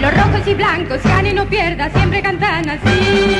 [0.00, 3.36] Los rojos y blancos ganen o pierda, siempre cantan así.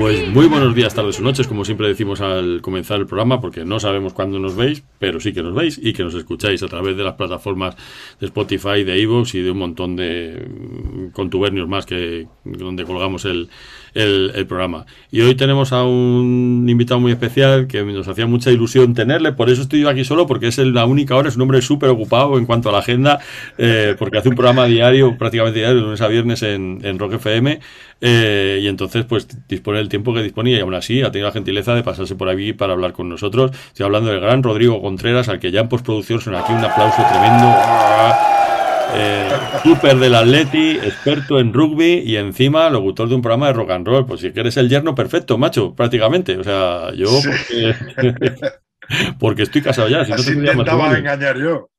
[0.00, 3.66] Pues muy buenos días, tardes o noches, como siempre decimos al comenzar el programa, porque
[3.66, 6.68] no sabemos cuándo nos veis, pero sí que nos veis y que nos escucháis a
[6.68, 7.76] través de las plataformas
[8.18, 13.26] de Spotify, de Evox y de un montón de mm, contubernios más que donde colgamos
[13.26, 13.50] el,
[13.94, 14.86] el- programa.
[15.10, 19.50] Y hoy tenemos a un invitado muy especial que nos hacía mucha ilusión tenerle, por
[19.50, 22.38] eso estoy yo aquí solo, porque es la única hora, es un hombre súper ocupado
[22.38, 23.20] en cuanto a la agenda,
[23.58, 27.14] eh, porque hace un programa diario, prácticamente diario, de lunes a viernes en, en Rock
[27.14, 27.60] FM,
[28.00, 31.32] eh, y entonces pues dispone del tiempo que disponía y aún así ha tenido la
[31.32, 33.50] gentileza de pasarse por aquí para hablar con nosotros.
[33.68, 37.02] Estoy hablando del gran Rodrigo Contreras, al que ya en postproducción son aquí un aplauso
[37.10, 38.49] tremendo.
[38.94, 39.28] Eh,
[39.62, 43.86] Súper del Atleti, experto en rugby y encima locutor de un programa de rock and
[43.86, 44.06] roll.
[44.06, 46.36] Pues si que eres el yerno perfecto, macho, prácticamente.
[46.38, 47.72] O sea, yo Sí.
[47.96, 48.34] porque,
[49.18, 50.04] porque estoy casado ya.
[50.04, 51.70] Si no Así te pedía intentaba engañar yo.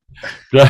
[0.50, 0.70] Claro.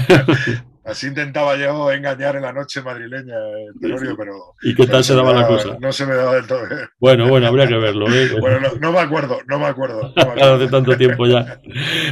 [0.83, 4.55] Así intentaba yo engañar en la noche madrileña, eh, Telorio, pero.
[4.63, 5.77] ¿Y qué tal se daba la cosa?
[5.79, 6.67] No se me daba del todo.
[6.67, 6.81] bien.
[6.99, 8.07] Bueno, bueno, habría que verlo.
[8.11, 8.29] ¿eh?
[8.39, 10.01] Bueno, no, no me acuerdo, no me acuerdo.
[10.01, 10.55] no me Claro, acuerdo.
[10.55, 11.59] hace tanto tiempo ya.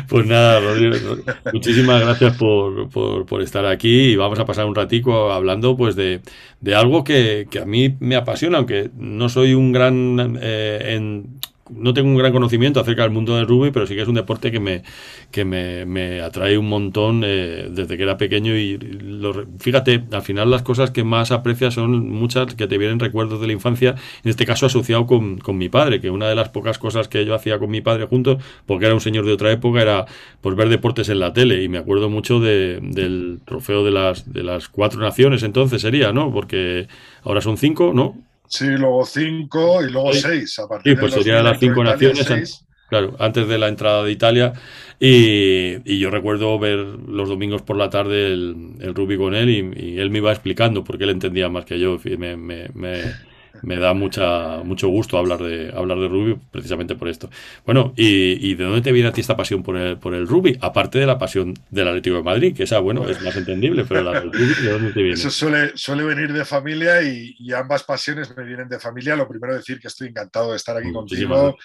[0.07, 1.17] Pues nada, Rodrigo,
[1.51, 5.95] muchísimas gracias por, por, por estar aquí y vamos a pasar un ratico hablando pues
[5.95, 6.21] de,
[6.61, 11.38] de algo que, que a mí me apasiona, aunque no soy un gran eh, en
[11.69, 14.15] no tengo un gran conocimiento acerca del mundo del rugby, pero sí que es un
[14.15, 14.83] deporte que me,
[15.31, 20.21] que me, me atrae un montón eh, desde que era pequeño y lo- fíjate, al
[20.21, 23.95] final las cosas que más aprecias son muchas que te vienen recuerdos de la infancia,
[24.23, 27.25] en este caso asociado con, con mi padre, que una de las pocas cosas que
[27.25, 30.05] yo hacía con mi padre juntos, porque era un señor de otra época, era
[30.41, 34.31] pues ver deportes en la tele y me acuerdo mucho de, del trofeo de las,
[34.31, 36.31] de las cuatro naciones entonces sería, ¿no?
[36.31, 36.87] Porque
[37.23, 38.17] ahora son cinco, ¿no?
[38.49, 40.21] Sí, luego cinco y luego Sí.
[40.21, 40.59] seis.
[40.59, 42.65] A partir Sí, pues del sería 2000 las cinco naciones, seis.
[42.89, 44.53] Claro, antes de la entrada de Italia.
[44.99, 49.49] Y, y yo recuerdo ver los domingos por la tarde el, el rugby con él
[49.49, 51.97] y, y él me iba explicando porque él entendía más que yo.
[52.17, 53.15] Me, me, me,
[53.61, 57.29] me da mucha, mucho gusto hablar de, hablar de rugby precisamente por esto.
[57.65, 60.27] Bueno, y, y de dónde te viene a ti esta pasión por el, por el
[60.27, 60.57] rugby?
[60.61, 64.03] Aparte de la pasión del Atlético de Madrid, que esa, bueno, es más entendible, pero
[64.03, 65.13] la del ¿de dónde te viene?
[65.13, 69.15] Eso suele, suele venir de familia y, y ambas pasiones me vienen de familia.
[69.15, 71.57] Lo primero decir que estoy encantado de estar aquí Muchísimas contigo,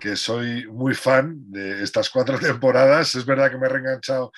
[0.00, 3.14] que soy muy fan de estas cuatro temporadas.
[3.14, 4.32] Es verdad que me he reenganchado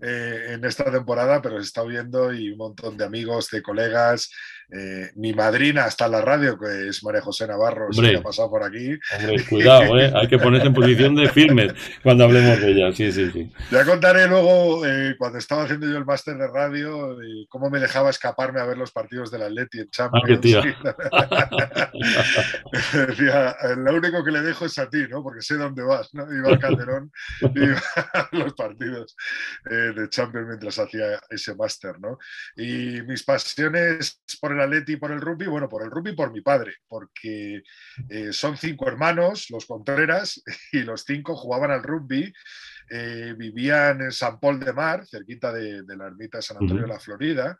[0.00, 4.30] eh, en esta temporada, pero he estado viendo y un montón de amigos, de colegas.
[4.72, 8.10] Eh, mi madrina está en la radio, que es María José Navarro, Hombre.
[8.12, 8.98] que ha pasado por aquí.
[9.18, 10.12] Hombre, cuidado, ¿eh?
[10.14, 11.72] hay que ponerse en posición de firmes
[12.02, 12.92] cuando hablemos de ella.
[12.92, 13.52] Sí, sí, sí.
[13.70, 17.16] Ya contaré luego, eh, cuando estaba haciendo yo el máster de radio,
[17.48, 20.40] cómo me dejaba escaparme a ver los partidos del Atleti en Ah, qué Champions.
[20.40, 20.62] tía.
[23.06, 25.22] Decía, "Eh, lo único que le dejo es a ti, ¿no?
[25.22, 26.32] Porque sé dónde vas, ¿no?
[26.32, 27.12] Iba al Calderón
[27.54, 27.80] y iba
[28.14, 29.16] a los partidos
[29.70, 32.18] eh, de Champions mientras hacía ese máster, ¿no?
[32.56, 36.32] Y mis pasiones por el Atleti y por el rugby, bueno, por el rugby por
[36.32, 37.62] mi padre, porque
[38.08, 42.32] eh, son cinco hermanos, los Contreras, y los cinco jugaban al rugby.
[42.90, 46.82] eh, vivían en San Paul de Mar, cerquita de, de la ermita de San Antonio
[46.82, 47.56] de la Florida.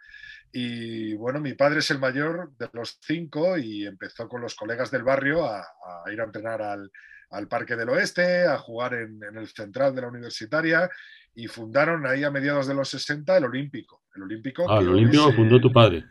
[0.52, 4.90] Y bueno, mi padre es el mayor de los cinco y empezó con los colegas
[4.90, 6.90] del barrio a, a ir a entrenar al,
[7.30, 10.90] al Parque del Oeste, a jugar en, en el central de la universitaria
[11.36, 14.02] y fundaron ahí a mediados de los 60 el Olímpico.
[14.16, 16.04] El Olímpico, Ah, el Olímpico es, fundó tu padre.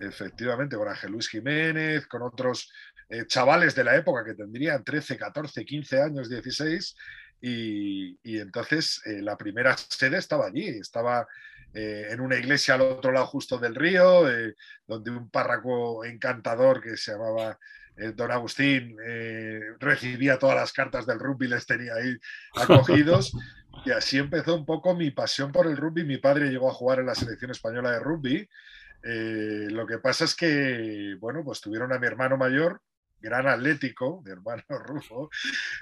[0.00, 2.70] Efectivamente, con Ángel Luis Jiménez, con otros
[3.10, 6.96] eh, chavales de la época que tendrían 13, 14, 15 años, 16,
[7.40, 11.26] y, y entonces eh, la primera sede estaba allí, estaba
[11.72, 14.24] eh, en una iglesia al otro lado justo del río,
[14.86, 17.58] donde un párroco encantador que se llamaba
[18.14, 18.96] Don Agustín
[19.80, 22.16] recibía todas las cartas del rugby, les tenía ahí
[22.54, 23.32] acogidos.
[23.84, 26.04] Y así empezó un poco mi pasión por el rugby.
[26.04, 28.48] Mi padre llegó a jugar en la selección española de rugby.
[29.02, 32.82] Eh, lo que pasa es que, bueno, pues tuvieron a mi hermano mayor,
[33.20, 35.30] gran atlético, mi hermano Rufo,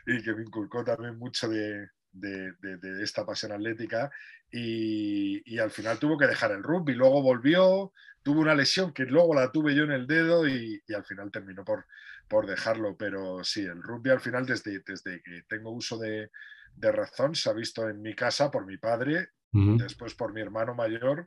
[0.07, 4.11] y que me inculcó también mucho de, de, esta pasión atlética.
[4.51, 6.95] Y, y, al final tuvo que dejar el rugby.
[6.95, 7.93] Luego volvió,
[8.23, 11.31] tuvo una lesión que luego la tuve yo en el dedo y, y al final
[11.31, 11.87] terminó por,
[12.29, 12.97] por, dejarlo.
[12.97, 16.31] Pero sí, el rugby al final, desde, desde que tengo uso de,
[16.77, 19.82] de razón, se ha visto en mi casa por mi padre, uh -huh.
[19.82, 21.26] después por mi hermano mayor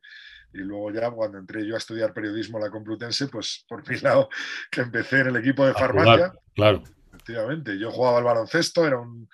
[0.53, 3.97] y luego ya cuando entré yo a estudiar periodismo en la Complutense, pues por mi
[3.97, 4.29] lado
[4.71, 6.33] que empecé en el equipo de farmacia.
[6.55, 6.83] Claro.
[7.13, 9.29] Efectivamente, yo jugaba al baloncesto, era un,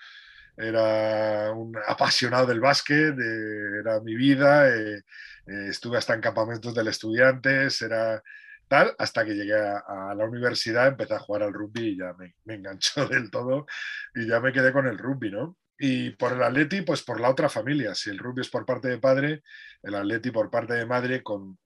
[0.56, 5.02] era un apasionado del básquet, eh, era mi vida, eh,
[5.46, 8.22] eh, estuve hasta en campamentos del estudiantes, era
[8.68, 12.34] tal, hasta que llegué a, la universidad, empecé a jugar al rugby y ya me,
[12.44, 13.66] me, enganchó del todo
[14.14, 15.56] y ya me quedé con el rugby, ¿no?
[15.78, 17.94] Y por el Atleti, pues por la otra familia.
[17.94, 19.42] Si el rugby es por parte de padre,
[19.82, 21.58] el Atleti por parte de madre, con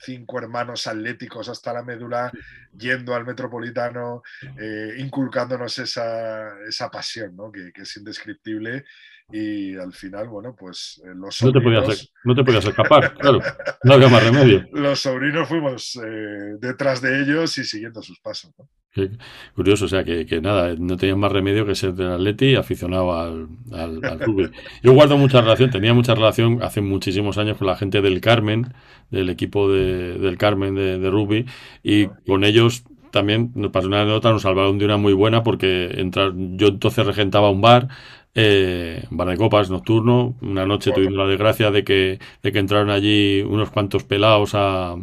[0.00, 2.32] cinco hermanos atléticos hasta la médula,
[2.76, 4.22] yendo al metropolitano,
[4.58, 7.50] eh, inculcándonos esa, esa pasión, ¿no?
[7.50, 8.84] que, que, es indescriptible
[9.30, 12.12] y al final, bueno, pues eh, los sobrinos...
[12.24, 13.40] No te podías, escapar, claro,
[13.82, 14.66] no había más remedio.
[14.72, 18.52] Los sobrinos fuimos eh, detrás de ellos y siguiendo sus pasos.
[19.54, 23.12] Curioso, o sea, que, nada, no tenías más remedio que ser del Atleti y aficionado
[23.12, 24.52] al, al.
[24.82, 28.72] Yo guardo mucha relación, tenía mucha relación hace muchísimos años con la gente del Carmen,
[29.10, 31.46] del equipo de, del Carmen de, de rugby,
[31.82, 35.86] y con ellos también nos pasó una anécdota, nos salvaron de una muy buena porque
[35.98, 37.88] entrar, yo entonces regentaba un bar,
[38.34, 40.34] eh, bar de copas nocturno.
[40.42, 44.96] Una noche tuvimos la desgracia de que, de que entraron allí unos cuantos pelados a,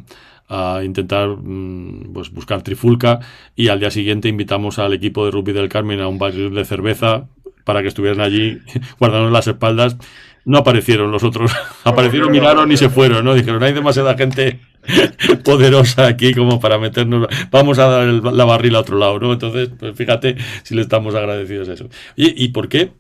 [0.52, 3.22] a intentar mm, pues, buscar trifulca
[3.56, 6.66] y al día siguiente invitamos al equipo de rugby del Carmen a un barril de
[6.66, 7.28] cerveza
[7.64, 8.60] para que estuvieran allí
[9.00, 9.96] guardando las espaldas.
[10.44, 11.52] No aparecieron los otros,
[11.86, 13.34] aparecieron, miraron y se fueron, ¿no?
[13.34, 14.60] Dijeron, hay demasiada gente
[15.46, 19.32] poderosa aquí como para meternos, vamos a dar la barril a otro lado, ¿no?
[19.32, 21.88] Entonces, pues fíjate si le estamos agradecidos a eso.
[22.18, 22.92] ¿Y, y por qué?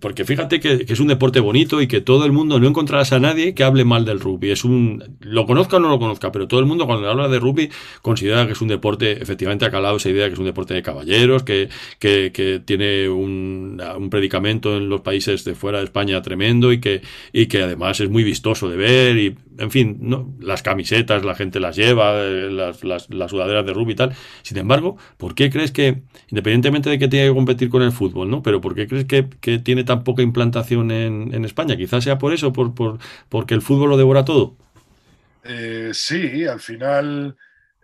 [0.00, 3.20] Porque fíjate que, es un deporte bonito y que todo el mundo, no encontrarás a
[3.20, 4.50] nadie que hable mal del rugby.
[4.50, 7.38] Es un, lo conozca o no lo conozca, pero todo el mundo cuando habla de
[7.38, 7.70] rugby
[8.02, 10.82] considera que es un deporte, efectivamente ha calado esa idea que es un deporte de
[10.82, 11.68] caballeros, que,
[11.98, 17.02] que, tiene un, un, predicamento en los países de fuera de España tremendo y que,
[17.32, 21.34] y que además es muy vistoso de ver y, en fin, no, las camisetas la
[21.34, 24.12] gente las lleva, eh, las, las, las sudaderas de rugby y tal.
[24.42, 28.30] Sin embargo, ¿por qué crees que, independientemente de que tenga que competir con el fútbol,
[28.30, 28.42] ¿no?
[28.42, 31.76] Pero ¿por qué crees que, que tiene tan poca implantación en, en España.
[31.76, 32.98] Quizás sea por eso, por, por,
[33.28, 34.54] porque el fútbol lo devora todo.
[35.44, 37.36] Eh, sí, al final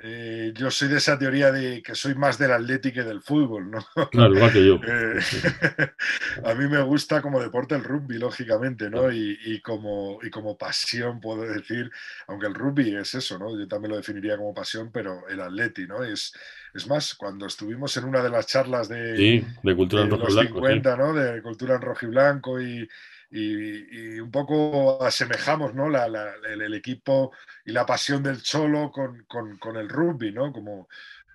[0.07, 3.71] eh, yo soy de esa teoría de que soy más del Atlético que del fútbol,
[3.71, 3.79] ¿no?
[4.11, 4.79] Claro, igual que yo.
[4.87, 5.19] Eh,
[6.45, 9.11] a mí me gusta como deporte el rugby, lógicamente, ¿no?
[9.11, 11.91] Y, y, como, y como pasión, puedo decir,
[12.27, 13.59] aunque el rugby es eso, ¿no?
[13.59, 16.05] Yo también lo definiría como pasión, pero el Atleti, ¿no?
[16.05, 16.35] Es,
[16.75, 20.49] es más, cuando estuvimos en una de las charlas de, de cultura en rojo y
[20.49, 21.15] blanco, ¿no?
[21.15, 22.89] De cultura en rojo y blanco y,
[23.35, 25.89] y, un poco asemejamos ¿no?
[25.89, 27.33] La, la, el, equipo
[27.65, 30.53] y la pasión del cholo con, con, con el rugby, ¿no?
[30.53, 30.89] Como,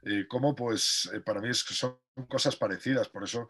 [0.04, 1.98] eh, como pues eh, para mí es, son
[2.30, 3.50] cosas parecidas, por eso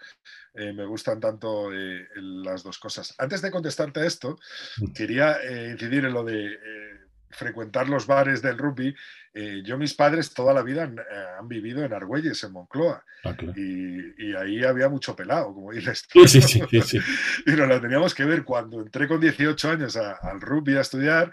[0.56, 3.14] eh, me gustan tanto las dos cosas.
[3.20, 4.40] Antes de contestarte a esto,
[4.78, 4.94] mm.
[4.94, 5.38] quería
[5.70, 6.89] incidir en lo de
[7.30, 8.96] frecuentar los bares del rugby,
[9.34, 11.04] eh, yo mis padres toda la vida han, eh,
[11.40, 13.54] han vivido en Argüelles, en Moncloa, ah, claro.
[13.56, 16.28] y, y, ahí había mucho pelado, como dices tú.
[16.28, 17.00] Sí, sí, sí,
[17.46, 20.82] y nos lo teníamos que ver cuando entré con 18 años a, al rugby a
[20.82, 21.32] estudiar,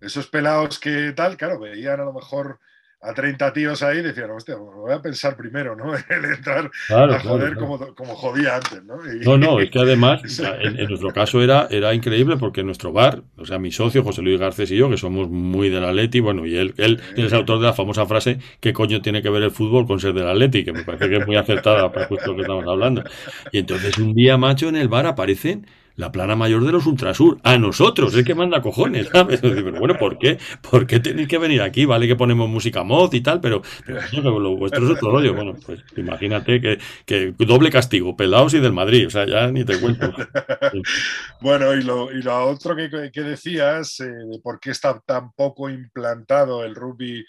[0.00, 2.60] esos pelados que tal, claro, veían a lo mejor
[3.00, 5.94] a 30 tíos ahí decían, hostia, me voy a pensar primero, ¿no?
[6.08, 7.94] El entrar claro, a joder claro, claro.
[7.94, 8.96] Como, como, jodía antes, ¿no?
[9.06, 10.20] Y, no, no, es que además,
[10.60, 14.22] en, en, nuestro caso era, era increíble porque nuestro bar, o sea, mi socio José
[14.22, 17.22] Luis Garcés y yo, que somos muy del Atleti, bueno, y él, él sí.
[17.22, 20.12] es autor de la famosa frase, ¿qué coño tiene que ver el fútbol con ser
[20.12, 20.64] del Atleti?
[20.64, 23.04] Que me parece que es muy acertada para justo lo que estamos hablando.
[23.52, 25.66] Y entonces un día, macho, en el bar aparecen
[25.98, 27.38] la plana mayor de los Ultrasur.
[27.42, 29.08] A nosotros, es que manda cojones.
[29.12, 30.38] Pero bueno, ¿por qué?
[30.62, 31.84] ¿Por qué tenéis que venir aquí?
[31.84, 35.34] Vale que ponemos música mod y tal, pero, pero lo vuestro es otro rollo.
[35.34, 39.64] Bueno, pues imagínate que, que, doble castigo, pelados y del Madrid, o sea, ya ni
[39.64, 40.12] te cuento.
[41.40, 45.32] bueno, y lo, y lo otro que, que decías, eh, de por qué está tan
[45.32, 47.24] poco implantado el rugby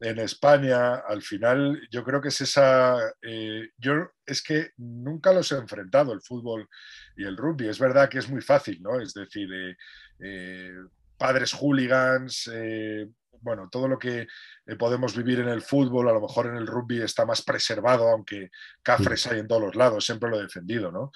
[0.00, 2.96] en España, al final, yo creo que es esa.
[3.22, 6.68] Eh, yo es que nunca los he enfrentado, el fútbol
[7.18, 7.68] y el rugby.
[7.68, 9.00] Es verdad que es muy fácil, ¿no?
[9.00, 9.76] Es decir, eh,
[10.20, 10.72] eh,
[11.18, 13.08] padres hooligans, eh,
[13.40, 14.26] bueno, todo lo que
[14.66, 18.08] eh, podemos vivir en el fútbol, a lo mejor en el rugby está más preservado,
[18.08, 18.50] aunque
[18.82, 21.10] cafres hay en todos los lados, siempre lo he defendido, ¿no?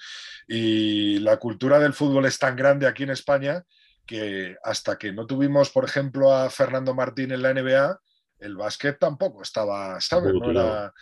[0.47, 3.63] Y la cultura del fútbol es tan grande aquí en España
[4.05, 7.99] que hasta que no tuvimos, por ejemplo, a Fernando Martín en la NBA,
[8.43, 10.33] el básquet tampoco estaba, ¿sabes?
[10.33, 10.93] No era,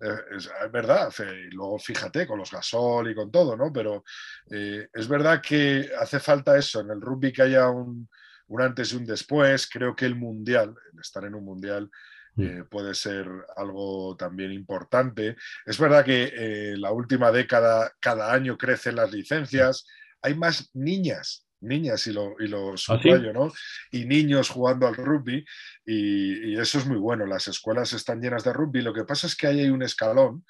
[0.00, 3.72] eh, es, es, verdad, y luego fíjate con los gasol y con todo, ¿no?
[3.72, 4.04] Pero
[4.50, 8.08] eh, es verdad que hace falta eso, en el rugby que haya un,
[8.48, 11.90] un, antes y un después, creo que el mundial, el estar en un mundial,
[12.36, 15.36] eh, puede ser algo también importante.
[15.64, 19.86] Es verdad que eh, la última década, cada año crecen las licencias,
[20.20, 23.38] hay más niñas niñas y lo, y lo subrayo, ¿Ah, sí?
[23.38, 23.52] ¿no?
[23.90, 25.44] Y niños jugando al rugby
[25.84, 27.26] y, y, eso es muy bueno.
[27.26, 28.82] Las escuelas están llenas de rugby.
[28.82, 30.44] Lo que pasa es que ahí hay un escalón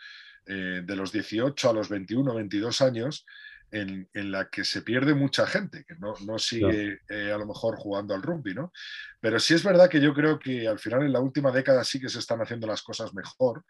[0.46, 3.24] eh, de los 18 a los 21, 22 años
[3.70, 7.76] en, la que se pierde mucha gente, que no, no sigue eh, a lo mejor
[7.76, 8.72] jugando al rugby, ¿no?
[9.20, 11.98] Pero sí es verdad que yo creo que al final en la última década sí
[11.98, 13.64] que se están haciendo las cosas mejor.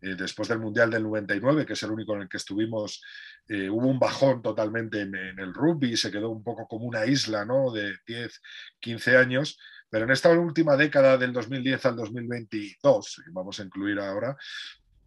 [0.00, 3.02] Eh, después del Mundial del 99, que es el único en el que estuvimos,
[3.48, 7.44] eh, hubo un bajón totalmente en, el rugby, se quedó un poco como una isla,
[7.44, 7.72] ¿no?
[7.72, 8.40] De 10,
[8.80, 9.58] 15 años.
[9.90, 14.36] Pero en esta última década del 2010 al 2022, vamos a incluir ahora,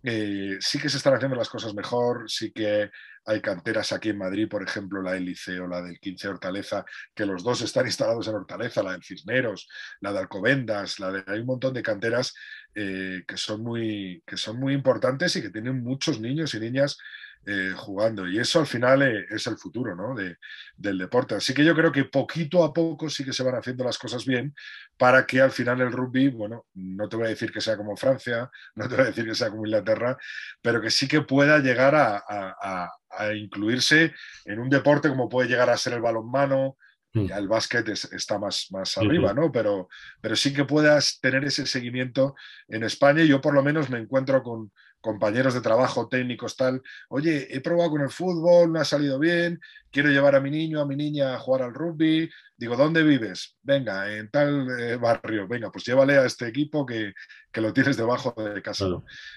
[0.04, 2.90] eh, sí que se están haciendo las cosas mejor, sí que
[3.26, 7.26] hay canteras aquí en Madrid, por ejemplo, la del Liceo, la del 15 Hortaleza, que
[7.26, 11.40] los dos están instalados en Hortaleza, la del Cisneros, la de Alcobendas, la de, hay
[11.40, 12.34] un montón de canteras
[12.74, 16.98] eh, que, son muy, que son muy importantes y que tienen muchos niños y niñas
[17.44, 18.28] eh, jugando.
[18.28, 20.14] Y eso al final eh, es el futuro ¿no?
[20.14, 20.38] de,
[20.78, 21.34] del deporte.
[21.34, 24.28] Así que yo creo que poquito a poco sí que se van haciendo las cosas
[24.28, 24.54] bien
[24.96, 27.98] para que al final el rugby, bueno, no te voy a decir que sea como
[27.98, 30.16] Francia, no te voy a decir que sea como Inglaterra,
[30.62, 32.92] pero que sí que pueda llegar a,
[33.36, 34.14] incluirse
[34.46, 36.78] en un deporte como puede llegar a ser el balonmano,
[37.14, 37.26] mm.
[37.26, 39.52] ya el básquet está más, más arriba, ¿no?
[39.52, 39.90] Pero,
[40.22, 42.36] pero sí que puedas tener ese seguimiento
[42.68, 43.24] en España.
[43.24, 44.72] Yo por lo menos me encuentro con,
[45.02, 49.60] compañeros de trabajo, técnicos, tal, oye, he probado con el fútbol, no ha salido bien,
[49.92, 53.58] quiero llevar a mi niño, a mi niña a jugar al rugby, digo, ¿dónde vives?
[53.62, 57.14] Venga, en tal eh, barrio, venga, pues llévale a este equipo que,
[57.56, 58.88] lo tienes debajo de casa.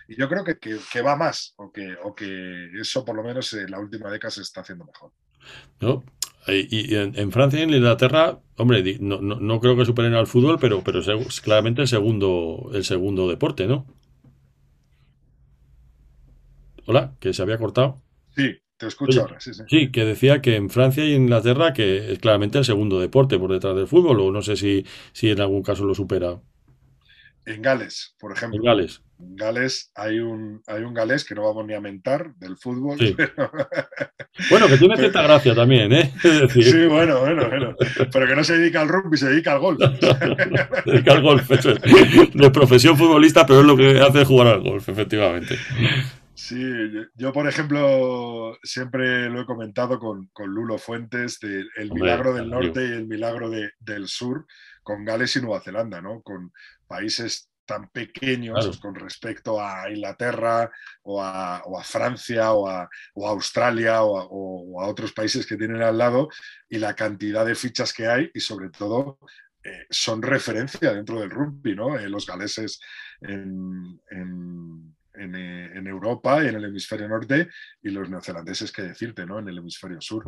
[0.07, 3.53] Y yo creo que, que, va más, o que, o que eso por lo menos
[3.55, 5.11] en la última década se está haciendo mejor.
[5.81, 6.05] No,
[6.47, 10.83] y en, Francia y en Inglaterra, hombre, no, no, creo que superen al fútbol, pero,
[10.85, 13.87] pero es claramente el segundo, el segundo deporte, ¿no?
[16.87, 18.03] Hola, que se había cortado.
[18.37, 19.41] Sí, te escucho ahora.
[19.41, 19.91] Sí, sí.
[19.91, 23.53] que decía que en Francia y en Inglaterra que es claramente el segundo deporte por
[23.53, 26.41] detrás del fútbol, o no sé si, si en algún caso lo supera.
[27.47, 28.59] En Gales, por ejemplo.
[28.59, 29.03] En Gales.
[29.21, 32.99] En Gales hay un, hay un galés que no vamos ni a mentar del fútbol.
[34.51, 36.13] Bueno, que tiene cierta gracia también, ¿eh?
[36.51, 37.77] Sí, bueno, bueno, bueno.
[38.13, 39.79] Pero que no se dedica al rugby, se dedica al golf.
[40.01, 42.35] se dedica al golf, eso es.
[42.35, 45.57] De profesión futbolista, pero es lo que hace jugar al golf, efectivamente.
[46.35, 52.51] Sí, yo por ejemplo siempre lo he comentado con, Lulo Fuentes, de el milagro del
[52.51, 54.47] norte y el milagro del sur,
[54.83, 56.23] con Gales y Nueva Zelanda, ¿no?
[56.23, 56.53] Con
[56.89, 60.71] países tan pequeños con respecto a Inglaterra
[61.03, 66.29] o a, Francia o a, Australia o, a, otros países que tienen al lado
[66.69, 69.19] y la cantidad de fichas que hay y sobre todo
[69.63, 71.99] eh, son referencia dentro del rugby, ¿no?
[71.99, 72.81] Eh, los galeses
[73.23, 77.49] en eh, en, Europa y en el hemisferio norte
[77.83, 79.39] y los neozelandeses, que decirte, ¿no?
[79.39, 80.25] En el hemisferio sur.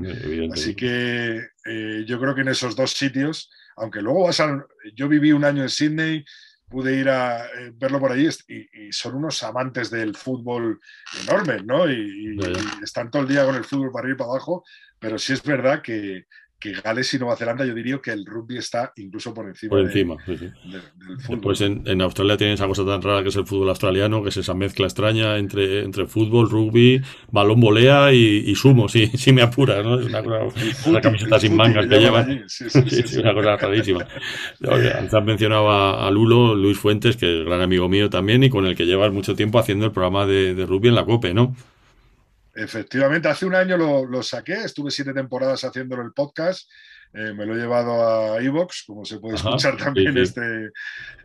[0.53, 4.65] Así que eh, yo creo que en esos dos sitios, aunque luego vas a...
[4.95, 6.25] Yo viví un año en Sydney,
[6.69, 10.81] pude ir a eh, verlo por ahí y, son unos amantes del fútbol
[11.23, 11.91] enormes, ¿no?
[11.91, 12.39] Y, y,
[12.83, 14.65] están todo el día con el fútbol para arriba y para abajo,
[14.99, 16.27] pero sí es verdad que,
[16.59, 19.81] que Gales y Nueva Zelanda yo diría que el rugby está incluso por encima, por
[19.81, 20.39] encima del
[21.19, 21.29] fútbol.
[21.29, 24.37] Después en, Australia tienen esa cosa tan rara que es el fútbol australiano, que es
[24.39, 29.83] esa mezcla extraña entre, entre fútbol, rugby, balón volea y, sumo, sí, sí me apura,
[29.83, 30.01] ¿no?
[30.01, 32.45] Es una, cosa, camiseta sin mangas que llevan.
[32.49, 34.07] Sí, sí, una cosa rarísima.
[34.63, 38.67] Antes has mencionado a, Lulo, Luis Fuentes, que es gran amigo mío también y con
[38.67, 41.55] el que llevas mucho tiempo haciendo el programa de, de rugby en la COPE, ¿no?
[42.57, 46.71] Efectivamente, hace un año lo, saqué, estuve siete temporadas haciéndolo el podcast,
[47.13, 50.71] eh, me lo he llevado a Evox, como se puede escuchar también Este,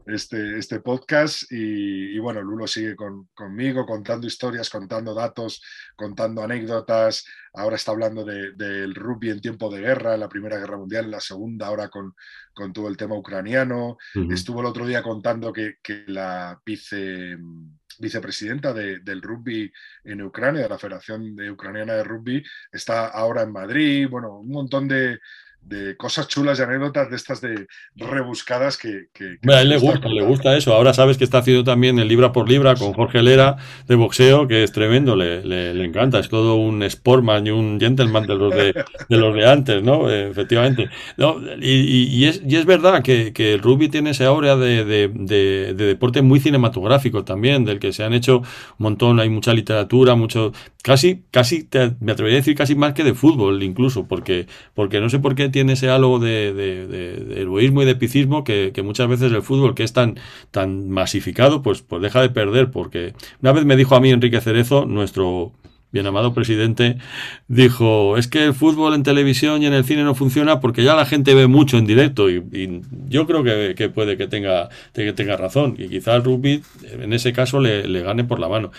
[0.07, 2.97] este, este podcast, y, bueno, Lulo sigue
[3.33, 5.63] conmigo contando historias, contando datos,
[5.95, 10.77] contando anécdotas, ahora está hablando del rugby en tiempo de guerra, en la Primera Guerra
[10.77, 12.13] Mundial, en la Segunda, ahora con,
[12.53, 13.97] con todo el tema ucraniano,
[14.29, 17.37] estuvo el otro día contando que, que la vice
[17.99, 19.71] vicepresidenta del rugby
[20.03, 24.49] en Ucrania, de la Federación de Ucraniana de Rugby, está ahora en Madrid, bueno, un
[24.49, 25.19] montón de,
[25.61, 29.07] de cosas chulas y anécdotas de estas de rebuscadas que...
[29.47, 30.73] a él le gusta, le gusta eso.
[30.73, 34.47] Ahora sabes que está haciendo también el libra por libra con Jorge Lera de boxeo,
[34.47, 36.19] que es tremendo, le, le, encanta.
[36.19, 38.73] Es todo un sportman y un gentleman de los de,
[39.09, 40.09] de los de antes, ¿no?
[40.09, 40.89] Efectivamente.
[41.17, 44.83] No, y, y, es, y es verdad que, que el rugby tiene esa aurea de,
[44.83, 48.45] de, de, deporte muy cinematográfico también, del que se han hecho un
[48.79, 50.51] montón, hay mucha literatura, mucho...
[50.83, 55.09] Casi, casi, me atrevería a decir casi más que de fútbol incluso, porque, porque no
[55.09, 59.31] sé por qué tiene ese halo de, de, heroísmo y de epicismo que, muchas veces
[59.31, 60.17] el fútbol, que es tan,
[60.49, 62.71] tan masificado, pues, pues deja de perder.
[62.71, 65.51] Porque una vez me dijo a mí Enrique Cerezo, nuestro
[65.91, 66.97] bien amado presidente,
[67.47, 70.95] dijo, es que el fútbol en televisión y en el cine no funciona porque ya
[70.95, 75.35] la gente ve mucho en directo y, yo creo que, puede que tenga, que tenga
[75.37, 78.71] razón y quizá el rugby en ese caso le, gane por la mano.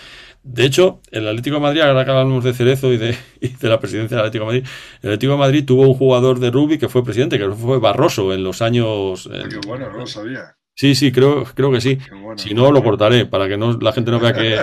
[0.43, 3.15] De hecho, el Atlético de Madrid, ahora que hablamos de Cerezo y de,
[3.61, 4.69] la presidencia del Atlético de Madrid,
[5.01, 8.33] el Atlético de Madrid tuvo un jugador de rugby que fue presidente, que fue Barroso
[8.33, 9.29] en los años...
[9.65, 10.55] Bueno, no lo sabía.
[10.75, 11.99] Sí, sí, creo, creo que sí.
[12.35, 14.57] si no, lo cortaré para que no, la gente no vea que,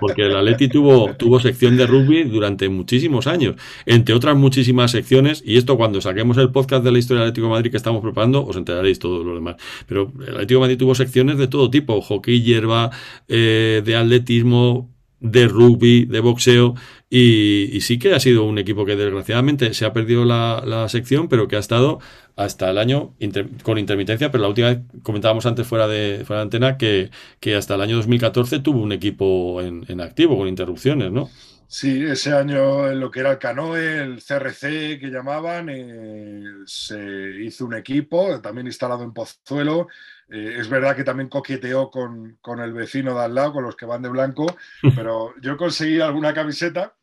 [0.00, 5.42] porque el Atleti tuvo, tuvo sección de rugby durante muchísimos años, entre otras muchísimas secciones,
[5.44, 8.00] y esto cuando saquemos el podcast de la historia del Atlético de Madrid que estamos
[8.00, 9.56] preparando, os enteraréis todo lo demás.
[9.86, 12.90] Pero el Atlético de Madrid tuvo secciones de todo tipo, hockey, hierba,
[13.28, 14.93] eh, de atletismo,
[15.24, 16.74] de rugby, de boxeo,
[17.08, 21.48] y, sí que ha sido un equipo que desgraciadamente se ha perdido la, sección, pero
[21.48, 21.98] que ha estado
[22.36, 23.14] hasta el año
[23.62, 27.56] con intermitencia, pero la última vez comentábamos antes fuera de, fuera de antena que, que
[27.56, 31.30] hasta el año 2014 tuvo un equipo en, activo, con interrupciones, ¿no?
[31.66, 37.40] Sí, ese año en lo que era el Canoe, el CRC que llamaban, eh, se
[37.40, 39.88] hizo un equipo, también instalado en Pozuelo,
[40.30, 43.86] eh, es verdad que también coqueteó con, el vecino de al lado, con los que
[43.86, 44.46] van de blanco,
[44.96, 46.94] pero yo conseguí alguna camiseta.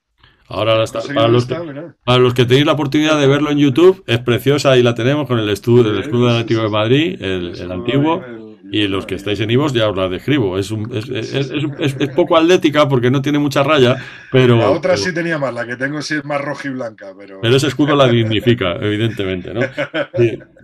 [0.48, 1.56] Ahora está, para, los que,
[2.04, 5.26] para, los que, tenéis la oportunidad de verlo en YouTube, es preciosa y la tenemos
[5.26, 8.22] con el escudo, el escudo del Atlético de Madrid, el, antiguo.
[8.70, 10.58] y los que estáis en Ivos ya os la describo.
[10.58, 13.96] Es, es, poco atlética porque no tiene mucha raya,
[14.30, 14.58] pero...
[14.58, 17.40] La otra sí tenía más, la que tengo sí es más roja y blanca, pero...
[17.40, 19.62] Pero ese escudo la dignifica, evidentemente, ¿no?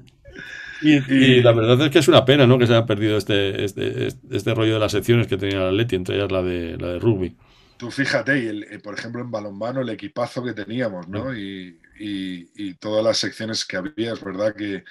[1.09, 2.57] Y, la verdad es que es una pena, ¿no?
[2.57, 5.95] Que se haya perdido este, este, este rollo de las secciones que tenía la Leti,
[5.95, 7.35] entre ellas la de, la de rugby.
[7.77, 11.35] Tú fíjate, y eh, por ejemplo en balonmano el equipazo que teníamos, ¿no?
[11.35, 14.83] Y, y, todas las secciones que había, es verdad que,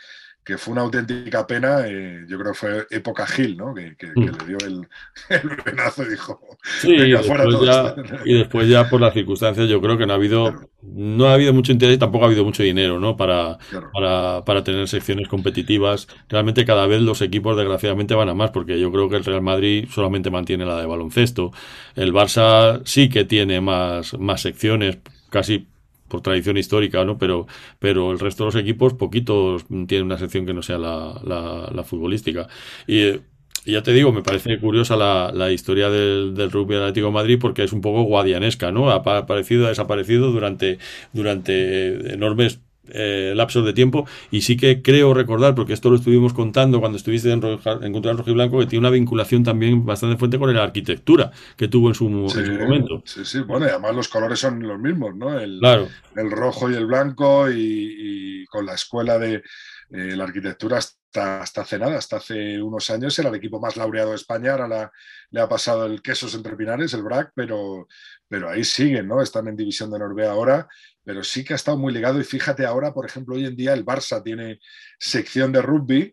[0.46, 1.88] que fue una auténtica pena.
[1.88, 3.74] Eh, yo creo que fue época Gil, ¿no?
[3.74, 4.20] Que, mm.
[4.20, 4.86] le dio el,
[5.28, 6.40] el, venazo y dijo.
[6.80, 10.16] Sí, y después, ya, y después, ya, por las circunstancias, yo creo que no ha
[10.16, 13.16] habido, no ha habido mucho interés y tampoco ha habido mucho dinero, ¿no?
[13.16, 13.58] Para,
[13.92, 16.06] para, para, tener secciones competitivas.
[16.28, 19.42] Realmente cada vez los equipos, desgraciadamente, van a más, porque yo creo que el Real
[19.42, 21.50] Madrid solamente mantiene la de baloncesto.
[21.96, 24.98] El Barça sí que tiene más, más secciones,
[25.28, 25.66] casi
[26.08, 27.18] por tradición histórica, ¿no?
[27.18, 27.46] Pero,
[27.78, 31.84] pero el resto de los equipos, poquitos tienen una sección que no sea la, la,
[31.84, 32.49] futbolística.
[32.86, 33.21] Y,
[33.64, 37.64] ya te digo, me parece curiosa la, la historia del, del rugby Atlético Madrid porque
[37.64, 38.90] es un poco guadianesca, ¿no?
[38.90, 40.78] Ha aparecido, ha desaparecido durante,
[41.12, 46.32] durante enormes eh, lapsos de tiempo y sí que creo recordar, porque esto lo estuvimos
[46.32, 50.16] contando cuando estuviste en, en Contra Rojo y Blanco, que tiene una vinculación también bastante
[50.16, 53.02] fuerte con la arquitectura que tuvo en su, momento.
[53.04, 55.38] Sí, sí, bueno, y además los colores son los mismos, ¿no?
[55.38, 55.88] El, claro.
[56.14, 59.42] el rojo y el blanco y, con la escuela de
[59.90, 63.76] eh, la arquitectura hasta, hasta hace nada, hasta hace unos años era el equipo más
[63.76, 64.90] laureado de España, ahora
[65.30, 67.88] le ha pasado el Quesos entre Pinares, el BRAC, pero,
[68.28, 69.20] pero ahí siguen, ¿no?
[69.20, 70.68] Están en División de Noruega ahora
[71.06, 73.73] pero sí que ha estado muy ligado y fíjate ahora, por ejemplo, hoy en día
[73.73, 74.58] el Barça tiene
[74.99, 76.12] sección de rugby,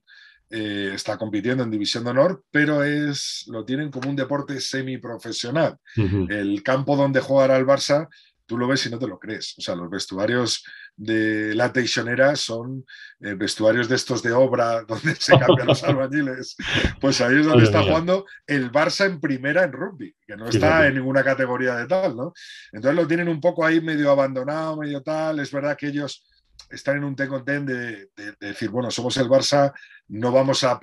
[0.51, 5.77] eh, está compitiendo en División de Honor, pero es, lo tienen como un deporte semiprofesional.
[6.29, 8.07] El campo donde jugará el Barça,
[8.45, 9.55] tú lo ves y no te lo crees.
[9.57, 10.63] O sea, los vestuarios
[10.95, 12.85] de la Teixonera son
[13.19, 16.55] eh, vestuarios de estos de obra donde se cambian los albañiles.
[16.99, 20.87] Pues ahí es donde está jugando el Barça en primera en rugby, que no está
[20.87, 22.33] en ninguna categoría de tal, ¿no?
[22.71, 25.39] Entonces lo tienen un poco ahí medio abandonado, medio tal.
[25.39, 26.25] Es verdad que ellos
[26.69, 29.73] están en un ten ten de, decir, bueno, somos el Barça,
[30.07, 30.79] no vamos a,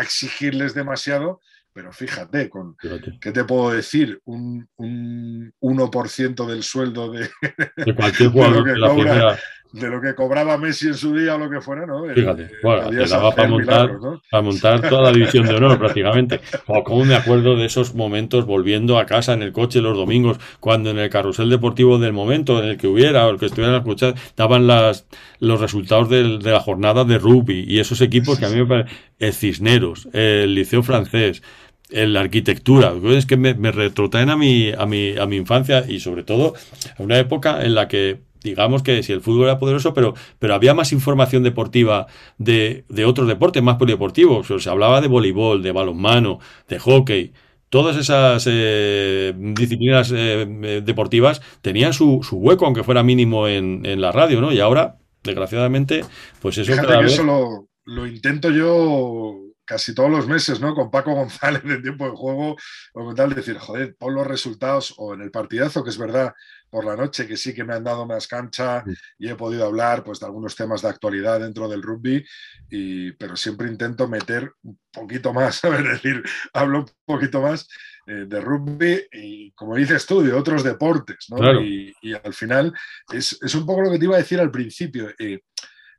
[0.00, 1.40] exigirles demasiado,
[1.72, 2.76] pero fíjate, con,
[3.20, 4.20] ¿qué te puedo decir?
[4.24, 7.30] Un, un 1% del sueldo de,
[7.76, 9.38] de cualquier jugador de, cobra,
[9.72, 12.04] de, lo que cobraba Messi en su día o lo que fuera, ¿no?
[12.14, 13.98] Fíjate, bueno, te la va para montar,
[14.30, 16.40] para montar toda la división de honor prácticamente.
[16.66, 20.38] O como me acuerdo de esos momentos volviendo a casa en el coche los domingos,
[20.60, 23.76] cuando en el carrusel deportivo del momento en el que hubiera o el que estuvieran
[23.76, 25.06] escuchando, daban las,
[25.38, 28.96] los resultados de, la jornada de rugby y esos equipos que a mí me parecen,
[29.18, 31.42] el Cisneros, el Liceo Francés,
[31.90, 36.22] la arquitectura, es que me, retrotraen a mi, a, mi, a mi infancia y sobre
[36.22, 36.54] todo
[36.98, 40.54] a una época en la que digamos que si el fútbol era poderoso, pero, pero
[40.54, 42.06] había más información deportiva
[42.38, 44.46] de, de otros deportes más polideportivos.
[44.62, 47.32] se hablaba de voleibol, de balonmano, de hockey.
[47.68, 54.00] Todas esas eh, disciplinas eh, deportivas tenían su, su, hueco, aunque fuera mínimo en, en,
[54.00, 54.52] la radio, ¿no?
[54.52, 56.04] Y ahora, desgraciadamente,
[56.40, 60.74] pues eso Fíjate que eso lo, lo intento yo casi todos los meses, ¿no?
[60.74, 62.56] Con Paco González en tiempo de juego,
[62.92, 66.34] o con tal decir, joder, pon los resultados, o en el partidazo, que es verdad,
[66.72, 68.82] por la noche, que sí que me han dado más cancha
[69.18, 72.24] y he podido hablar pues, de algunos temas de actualidad dentro del rugby,
[72.70, 76.22] y, pero siempre intento meter un poquito más, es decir,
[76.54, 77.68] hablo un poquito más
[78.06, 81.62] eh, de rugby y, como dices tú, de otros deportes, ¿no?
[81.62, 82.72] Y, al final
[83.12, 85.10] es, es, un poco lo que te iba a decir al principio.
[85.18, 85.40] Eh,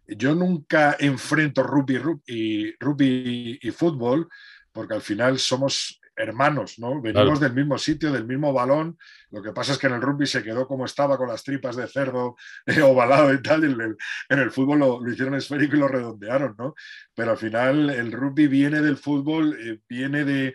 [0.08, 4.28] yo nunca enfrento rugby, rugby, rugby y fútbol
[4.72, 7.02] porque al final somos hermanos, ¿no?
[7.02, 8.98] Venimos del mismo sitio, del mismo balón.
[9.34, 11.76] Lo que pasa es que en el rugby se quedó como estaba, con las tripas
[11.76, 12.36] de cerdo
[12.68, 13.64] eh, ovalado y tal.
[13.64, 16.76] Y en, el, fútbol lo, hicieron esférico y lo redondearon, ¿no?
[17.16, 20.54] Pero al final el rugby viene del fútbol, eh, viene de,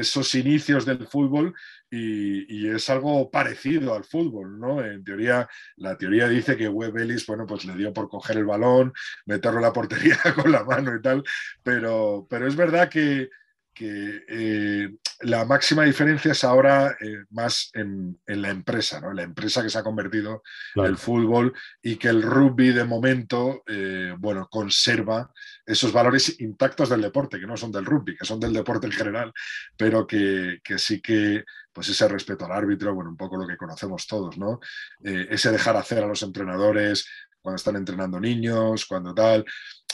[0.00, 1.54] esos inicios del fútbol
[1.90, 4.82] y, es algo parecido al fútbol, ¿no?
[4.82, 8.46] En teoría, la teoría dice que Webb Ellis, bueno, pues le dio por coger el
[8.46, 8.94] balón,
[9.26, 11.22] meterlo en la portería con la mano y tal.
[11.62, 13.28] Pero, pero es verdad que
[13.76, 19.12] que eh, la máxima diferencia es ahora eh, más en, la empresa, ¿no?
[19.12, 20.42] la empresa que se ha convertido
[20.74, 25.30] en el fútbol y que el rugby de momento, eh, bueno, conserva
[25.66, 28.92] esos valores intactos del deporte, que no son del rugby, que son del deporte en
[28.92, 29.32] general,
[29.76, 33.58] pero que, que sí que pues ese respeto al árbitro, bueno, un poco lo que
[33.58, 34.60] conocemos todos, ¿no?
[35.02, 37.06] ese dejar hacer a los entrenadores
[37.46, 39.44] cuando están entrenando niños, cuando tal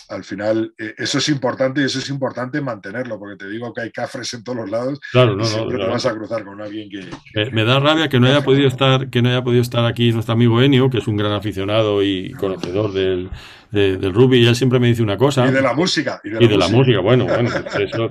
[0.09, 3.83] al final eh, eso es importante y eso es importante mantenerlo, porque te digo que
[3.83, 4.99] hay cafres en todos los lados.
[5.11, 7.51] Claro, no, y siempre te vas a cruzar con alguien que.
[7.51, 10.33] Me, da rabia que no haya podido estar, que no haya podido estar aquí nuestro
[10.33, 13.31] amigo Enio, que es un gran aficionado y conocedor del,
[13.73, 15.47] del rugby y él siempre me dice una cosa.
[15.47, 16.21] Y de la música.
[16.23, 17.01] Y de, la, música.
[17.01, 17.51] bueno, bueno.
[17.79, 18.11] Eso,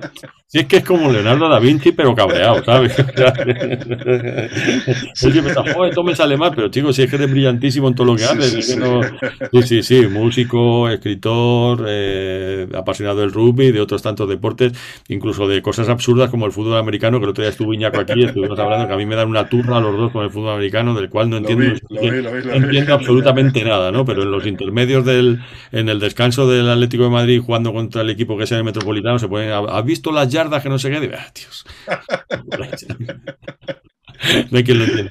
[0.52, 2.92] si es que es como Leonardo da Vinci, pero cabreado, ¿sabes?
[5.14, 7.88] sí, me está, joder, todo me sale mal, pero chicos, si es que eres brillantísimo
[7.88, 8.76] en todo lo que haces.
[9.52, 14.72] Sí, sí, sí, músico, escritor, eh, apasionado del rugby, de otros tantos deportes,
[15.08, 18.24] incluso de cosas absurdas como el fútbol americano, que el otro día estuvo Iñaco aquí
[18.24, 20.54] estuvimos hablando que a mí me dan una turra a los dos con el fútbol
[20.54, 21.64] americano, del cual no entiendo,
[22.52, 24.04] entiendo absolutamente nada, ¿no?
[24.04, 25.40] Pero en los intermedios del,
[25.70, 29.18] en el descanso del Atlético de Madrid jugando contra el equipo que sea el Metropolitano,
[29.18, 31.12] se pueden, ¿has visto las yardas que no se qué?
[31.14, 31.64] Ah, Dios.
[34.50, 35.10] no hay quien lo entienda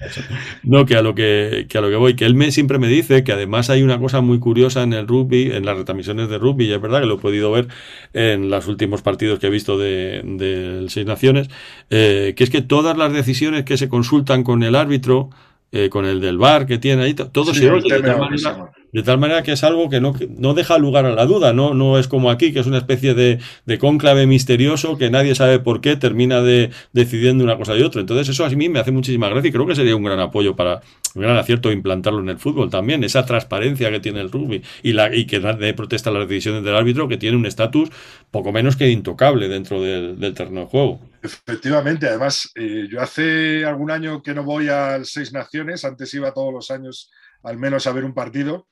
[0.63, 3.23] No, que a lo que, a lo que voy, que él me, siempre me dice
[3.23, 6.65] que además hay una cosa muy curiosa en el rugby, en las retransmisiones de rugby,
[6.65, 7.67] y es verdad que lo he podido ver
[8.13, 11.49] en los últimos partidos que he visto de, de Seis Naciones,
[11.89, 15.29] eh, que es que todas las decisiones que se consultan con el árbitro,
[15.71, 19.03] eh, con el del bar que tiene ahí, todo se oye de tal, manera, de
[19.03, 21.73] tal, manera, que es algo que no, no, deja lugar a la duda, ¿no?
[21.73, 25.59] No es como aquí, que es una especie de, de cónclave misterioso que nadie sabe
[25.59, 28.01] por qué termina de, decidiendo una cosa y otra.
[28.01, 30.55] Entonces eso a mí me hace muchísima gracia y creo que sería un gran apoyo
[30.55, 30.81] para,
[31.15, 34.93] un gran acierto implantarlo en el fútbol también, esa transparencia que tiene el rugby y,
[34.93, 37.89] la, y que nadie protesta las decisiones del árbitro que tiene un estatus
[38.29, 40.99] poco menos que intocable dentro del, del terreno de juego.
[41.23, 46.33] Efectivamente, además, eh, yo hace algún año que no voy al Seis Naciones, antes iba
[46.33, 47.11] todos los años
[47.43, 48.67] al menos a ver un partido,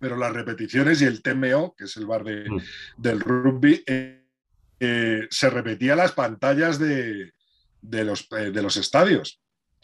[0.00, 2.60] pero las repeticiones y el TMO, que es el bar de, mm.
[2.96, 4.24] del rugby, eh,
[4.80, 7.32] eh, se repetía las pantallas de,
[7.82, 9.40] de, los, de los estadios.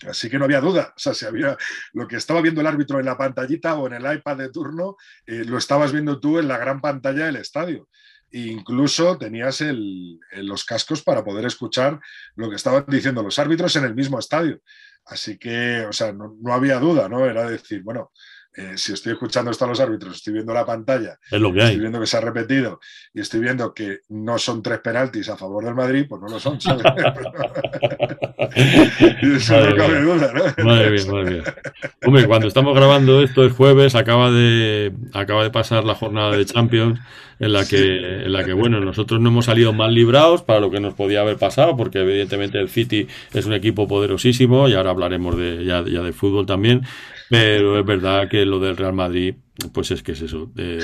[0.06, 0.92] Así que no había duda.
[0.96, 1.56] O sea, si había
[1.92, 4.96] lo que estaba viendo el árbitro en la pantallita o en el iPad de turno,
[5.26, 7.88] lo estabas viendo tú en la gran pantalla del estadio
[8.32, 9.62] incluso tenías
[10.32, 12.00] los cascos para poder escuchar
[12.34, 14.60] lo que estaban diciendo los árbitros en el mismo estadio.
[15.04, 17.26] Así que, o sea, no, había duda, ¿no?
[17.26, 18.12] Era decir, bueno,
[18.56, 22.06] eh, si estoy escuchando esto a los árbitros, estoy viendo la pantalla, estoy viendo que
[22.06, 22.80] se ha repetido
[23.12, 26.40] y estoy viendo que no son tres penaltis a favor del Madrid, pues no lo
[26.40, 26.84] son, ¿sabes?
[29.22, 30.64] y eso no cabe duda, ¿no?
[30.64, 31.42] Madre mía, madre mía.
[32.06, 36.46] Hombre, cuando estamos grabando esto es jueves, acaba de, acaba de pasar la jornada de
[36.46, 36.98] Champions
[37.38, 40.70] en la que, en la que bueno, nosotros no hemos salido mal librados para lo
[40.70, 44.90] que nos podía haber pasado, porque evidentemente el City es un equipo poderosísimo y ahora
[44.90, 46.86] hablaremos de, ya, ya de fútbol también,
[47.30, 49.36] pero es verdad que lo del Real Madrid,
[49.72, 50.78] pues es que es eso, eh,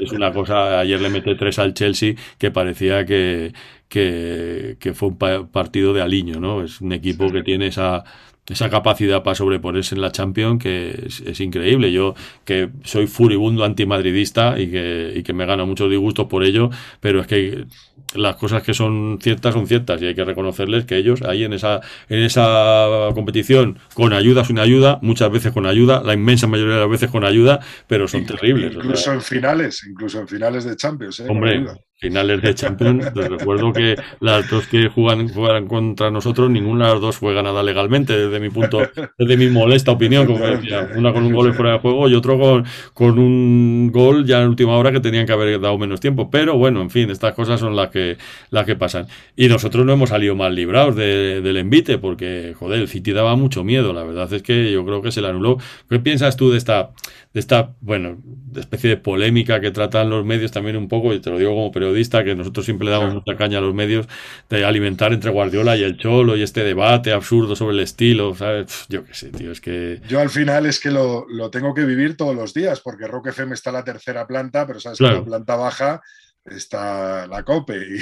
[0.00, 3.52] es, una cosa, ayer le mete tres al Chelsea que parecía que,
[3.88, 6.62] que, que fue un partido de aliño, ¿no?
[6.62, 8.04] Es un equipo que tiene esa
[8.52, 11.92] esa capacidad para sobreponerse en la Champions que es, increíble.
[11.92, 16.70] Yo que soy furibundo antimadridista y que, y que me gano muchos disgustos por ello,
[17.00, 17.66] pero es que
[18.14, 21.52] las cosas que son ciertas son ciertas y hay que reconocerles que ellos ahí en
[21.52, 26.74] esa, en esa competición, con ayuda, sin ayuda, muchas veces con ayuda, la inmensa mayoría
[26.74, 28.74] de las veces con ayuda, pero son terribles.
[28.74, 31.20] Incluso en finales, incluso en finales de Champions.
[31.20, 31.26] ¿eh?
[31.28, 31.64] Hombre,
[32.02, 33.14] finales de Champions.
[33.14, 37.62] recuerdo que las dos que juegan, juegan contra nosotros, ninguna de las dos fue ganada
[37.62, 38.80] legalmente, desde mi punto,
[39.16, 40.88] desde mi molesta opinión, como decía.
[40.96, 44.48] Una con un gol fuera de juego y otro con, con un gol ya en
[44.48, 46.28] última hora que tenían que haber dado menos tiempo.
[46.28, 48.18] Pero bueno, en fin, estas cosas son las que,
[48.50, 49.06] las que pasan.
[49.36, 53.62] Y nosotros no hemos salido mal librados del envite, porque, joder, el City daba mucho
[53.62, 53.92] miedo.
[53.92, 55.58] La verdad es que yo creo que se le anuló.
[55.88, 56.90] ¿Qué piensas tú de esta,
[57.32, 58.18] de esta, bueno,
[58.54, 61.72] especie de polémica que tratan los medios también un poco, y te lo digo como
[61.72, 64.06] periodista, que nosotros siempre le damos mucha caña a los medios,
[64.50, 68.86] de alimentar entre Guardiola y el Cholo y este debate absurdo sobre el estilo, ¿sabes?
[68.88, 70.00] Yo qué sé, tío, es que...
[70.08, 73.54] Yo al final es que lo, tengo que vivir todos los días, porque Rock FM
[73.54, 76.02] está en la tercera planta, pero sabes que la planta baja
[76.44, 77.74] está la COPE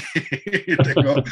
[0.66, 1.22] y, tengo,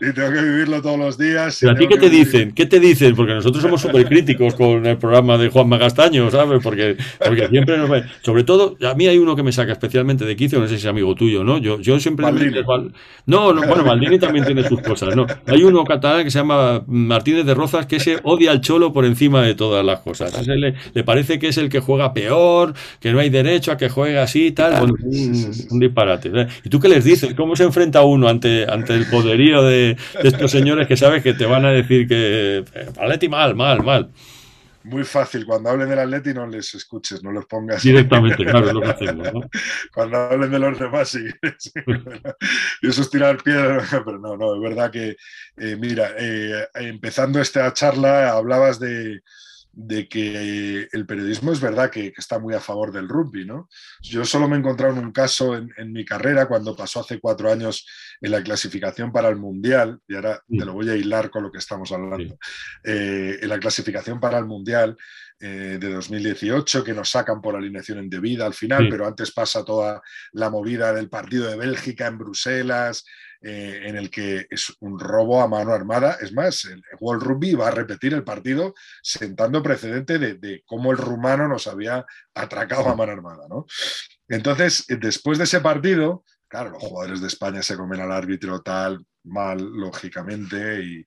[0.00, 1.62] que vivirlo todos los días.
[1.62, 2.52] ¿Y a ti qué te dicen?
[2.52, 3.14] ¿Qué te dicen?
[3.14, 6.60] Porque nosotros somos súper críticos con el programa de Juan Magastaño, ¿sabes?
[6.62, 7.90] Porque, porque siempre nos...
[8.22, 10.80] Sobre todo, a mí hay uno que me saca especialmente de quicio, no sé si
[10.80, 11.58] es amigo tuyo, ¿no?
[11.58, 12.26] Yo, yo siempre...
[13.26, 15.26] No, no, bueno, Maldini también tiene sus cosas, ¿no?
[15.46, 19.04] Hay uno catalán que se llama Martínez de Rozas que se odia al cholo por
[19.04, 20.46] encima de todas las cosas.
[20.46, 23.88] Le, le, parece que es el que juega peor, que no hay derecho a que
[23.88, 24.78] juegue así y tal.
[24.78, 26.30] Bueno, un, un disparate.
[26.34, 26.46] ¿eh?
[26.64, 27.34] ¿Y tú qué les dices?
[27.34, 31.46] ¿Cómo se enfrenta uno ante, ante el poderío de, estos señores que sabes que te
[31.46, 34.10] van a decir que eh, Atleti mal, mal, mal?
[34.86, 37.82] Muy fácil, cuando hablen del Atleti no les escuches, no los pongas.
[37.82, 39.32] Directamente, claro, es lo que hacemos.
[39.32, 39.40] ¿no?
[39.92, 41.24] Cuando hablen de los demás, sí.
[42.82, 45.16] y eso es tirar piedra, pero no, no, es verdad que,
[45.56, 49.22] eh, mira, eh, empezando esta charla hablabas de,
[49.78, 53.68] de que el periodismo es verdad que, está muy a favor del rugby, ¿no?
[54.00, 57.52] Yo solo me he encontrado en un caso en, mi carrera cuando pasó hace cuatro
[57.52, 57.86] años
[58.22, 61.52] en la clasificación para el Mundial, y ahora te lo voy a hilar con lo
[61.52, 62.38] que estamos hablando,
[62.84, 64.96] eh, en la clasificación para el Mundial
[65.38, 70.00] eh, de 2018, que nos sacan por alineación indebida al final, pero antes pasa toda
[70.32, 73.04] la movida del partido de Bélgica en Bruselas,
[73.42, 76.16] eh, en el que es un robo a mano armada.
[76.20, 80.96] Es más, el World Rugby va a repetir el partido sentando precedente de, cómo el
[80.96, 83.46] rumano nos había atracado a mano armada.
[84.28, 89.04] Entonces, después de ese partido, claro, los jugadores de España se comen al árbitro tal,
[89.26, 91.04] mal, lógicamente, y,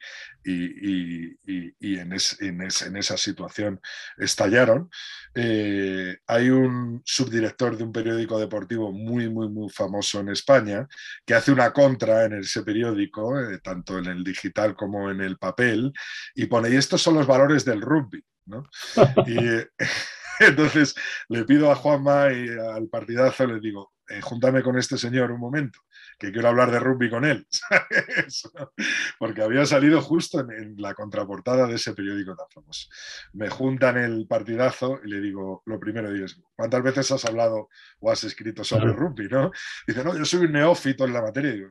[1.97, 3.79] en, esa situación
[4.17, 4.89] estallaron.
[5.35, 10.87] Eh, hay un subdirector de un periódico deportivo muy, muy, muy famoso en España
[11.25, 15.37] que hace una contra en ese periódico, eh, tanto en el digital como en el
[15.37, 15.93] papel,
[16.35, 18.23] y pone, y estos son los valores del rugby.
[19.27, 19.37] y,
[20.39, 20.95] entonces
[21.27, 25.39] le pido a Juanma y al partidazo, le digo, eh, júntame con este señor un
[25.39, 25.79] momento
[26.17, 27.47] que quiero hablar de rugby con él,
[29.19, 32.89] porque había salido justo en, la contraportada de ese periódico tan famoso.
[33.33, 37.69] Me juntan el partidazo y le digo, lo primero digo, ¿cuántas veces has hablado
[37.99, 39.27] o has escrito sobre rugby?
[39.29, 39.51] ¿no?
[39.87, 41.69] Dice, no, yo soy un neófito en la materia.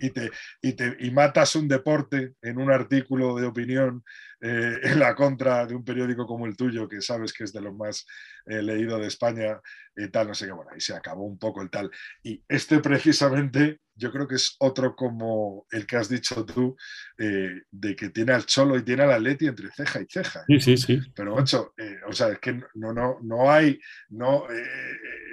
[0.00, 4.02] y, te, y matas un deporte en un artículo de opinión
[4.40, 7.60] eh, en la contra de un periódico como el tuyo, que sabes que es de
[7.60, 8.06] los más
[8.46, 9.60] eh, leídos de España,
[9.96, 11.90] y tal, no sé qué, bueno, ahí se acabó un poco el tal.
[12.22, 16.76] Y este precisamente, yo creo que es otro como el que has dicho tú,
[17.18, 20.44] eh, de que tiene al Cholo y tiene al Atleti entre ceja y ceja.
[20.46, 21.00] Sí, sí, sí.
[21.14, 24.46] Pero, o sea, es que no, no, no hay, no,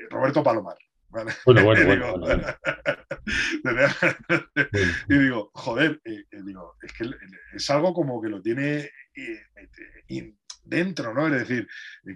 [0.10, 0.78] Roberto Palomar.
[1.46, 2.18] Bueno, bueno,
[3.64, 3.88] bueno,
[5.10, 7.10] y digo, joder, digo, es que
[7.56, 8.90] es algo como que lo tiene
[10.64, 11.28] dentro, ¿no?
[11.28, 11.68] Es decir,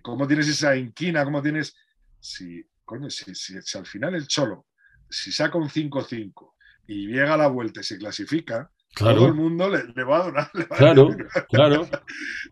[0.01, 1.23] ¿cómo tienes esa inquina?
[1.23, 1.75] ¿Cómo tienes...
[2.19, 4.67] Si, coño, si, si, al final el Cholo,
[5.09, 6.53] si saca un 5-5
[6.87, 10.51] y llega a la vuelta y se clasifica, todo el mundo le, va a donar.
[10.77, 11.09] claro,
[11.49, 11.87] claro.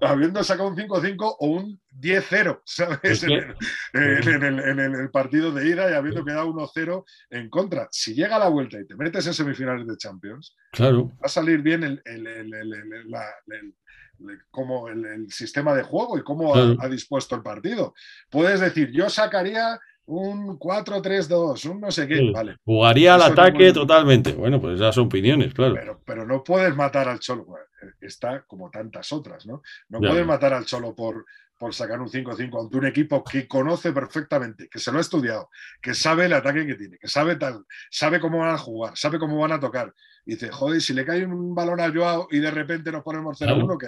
[0.01, 3.23] Habiendo sacado un 5-5 o un 10-0, ¿sabes?
[3.23, 3.55] En,
[3.93, 7.87] el, partido de ida y habiendo quedado 1-0 en contra.
[7.91, 11.09] Si llega a la vuelta y te metes en semifinales de Champions, claro.
[11.09, 12.01] va a salir bien el,
[14.49, 17.93] como el, sistema de juego y cómo ha, dispuesto el partido.
[18.29, 22.31] Puedes decir, yo sacaría un 4-3-2, un no sé qué.
[22.31, 22.57] Vale.
[22.65, 24.33] Jugaría al ataque totalmente.
[24.33, 25.75] Bueno, pues esas son opiniones, claro.
[25.75, 27.45] Pero, pero no puedes matar al Cholo.
[28.01, 29.61] Está como tantas otras, ¿no?
[29.87, 31.25] No puedes matar al Cholo por,
[31.57, 35.49] por sacar un 5-5 ante un equipo que conoce perfectamente, que se lo ha estudiado,
[35.81, 39.19] que sabe el ataque que tiene, que sabe tal, sabe cómo van a jugar, sabe
[39.19, 39.93] cómo van a tocar.
[40.25, 43.39] Y dice, joder, si le cae un balón a Joao y de repente nos ponemos
[43.39, 43.87] 0-1, ¿qué?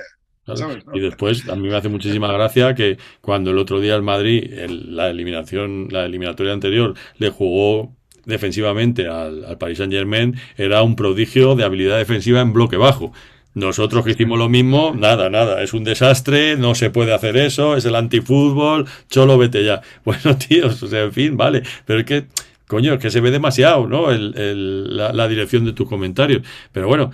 [0.93, 4.51] Y después a mí me hace muchísima gracia que cuando el otro día el Madrid,
[4.67, 10.95] la eliminación, la eliminatoria anterior, le jugó defensivamente al, al Paris Saint Germain, era un
[10.95, 13.11] prodigio de habilidad defensiva en bloque bajo.
[13.53, 17.75] Nosotros que hicimos lo mismo, nada, nada, es un desastre, no se puede hacer eso,
[17.75, 19.81] es el antifútbol, cholo, vete ya.
[20.05, 22.27] Bueno, tíos, o sea, en fin, vale, pero es que
[22.67, 24.11] coño, es que se ve demasiado, ¿no?
[24.11, 26.43] El, la, la dirección de tus comentarios.
[26.71, 27.11] Pero bueno,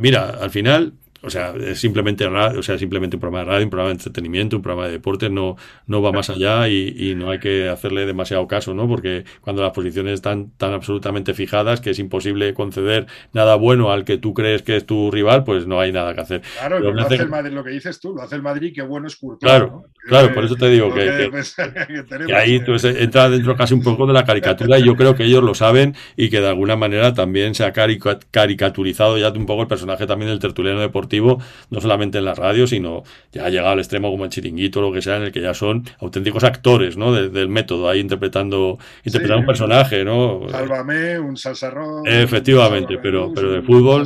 [0.00, 0.94] mira, al final
[1.26, 4.56] o sea, es simplemente, o sea, simplemente un programa de radio, un programa de entretenimiento,
[4.56, 8.46] un programa de deporte, no, no va más allá y, no hay que hacerle demasiado
[8.46, 8.86] caso, ¿no?
[8.86, 14.04] Porque cuando las posiciones están tan absolutamente fijadas que es imposible conceder nada bueno al
[14.04, 16.42] que tú crees que es tu rival, pues no hay nada que hacer.
[16.58, 19.06] Claro, lo, hace el Madrid, lo que dices tú, lo hace el Madrid, qué bueno
[19.08, 21.30] es Courtois, Claro, claro, por eso te digo que,
[22.26, 25.24] que, ahí tú entra dentro casi un poco de la caricatura y yo creo que
[25.24, 29.62] ellos lo saben y que de alguna manera también se ha caricaturizado ya un poco
[29.62, 30.80] el personaje también del tertuliano
[31.16, 33.02] deportivo no solamente en la radio, sino
[33.32, 35.40] ya ha llegado al extremo como el chiringuito o lo que sea, en el que
[35.40, 37.12] ya son auténticos actores, ¿no?
[37.12, 40.48] del método, ahí interpretando, interpretando un personaje, ¿no?
[40.50, 42.06] Sálvame, un salsarrón.
[42.06, 44.04] Efectivamente, pero, pero de fútbol.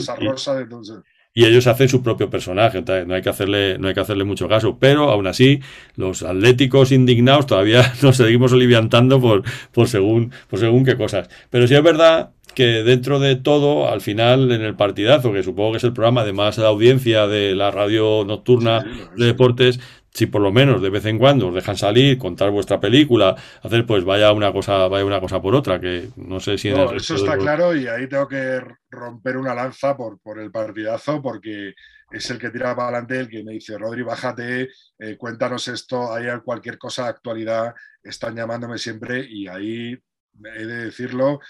[1.33, 4.49] Y, ellos hacen su propio personaje, no hay que hacerle, no hay que hacerle mucho
[4.49, 4.79] caso.
[4.81, 5.61] Pero aún así,
[5.95, 11.29] los atléticos indignados todavía nos seguimos aliviantando por, por según, por según qué cosas.
[11.49, 15.71] Pero sí es verdad que dentro de todo, al final, en el partidazo, que supongo
[15.71, 18.85] que es el programa de más audiencia de la radio nocturna
[19.17, 19.81] de deportes,
[20.13, 23.87] si por lo menos de vez en cuando os dejan salir, contar vuestra película, hacer
[23.87, 27.39] pues vaya una cosa, vaya una cosa por otra, que no sé si eso está
[27.39, 31.73] claro y ahí tengo que romper una lanza por, por el partidazo porque
[32.11, 34.69] es el que tira para adelante, el que me dice, Rodri, bájate,
[34.99, 39.99] eh, cuéntanos esto, hay cualquier cosa de actualidad, están llamándome siempre y ahí
[40.45, 41.41] he de decirlo,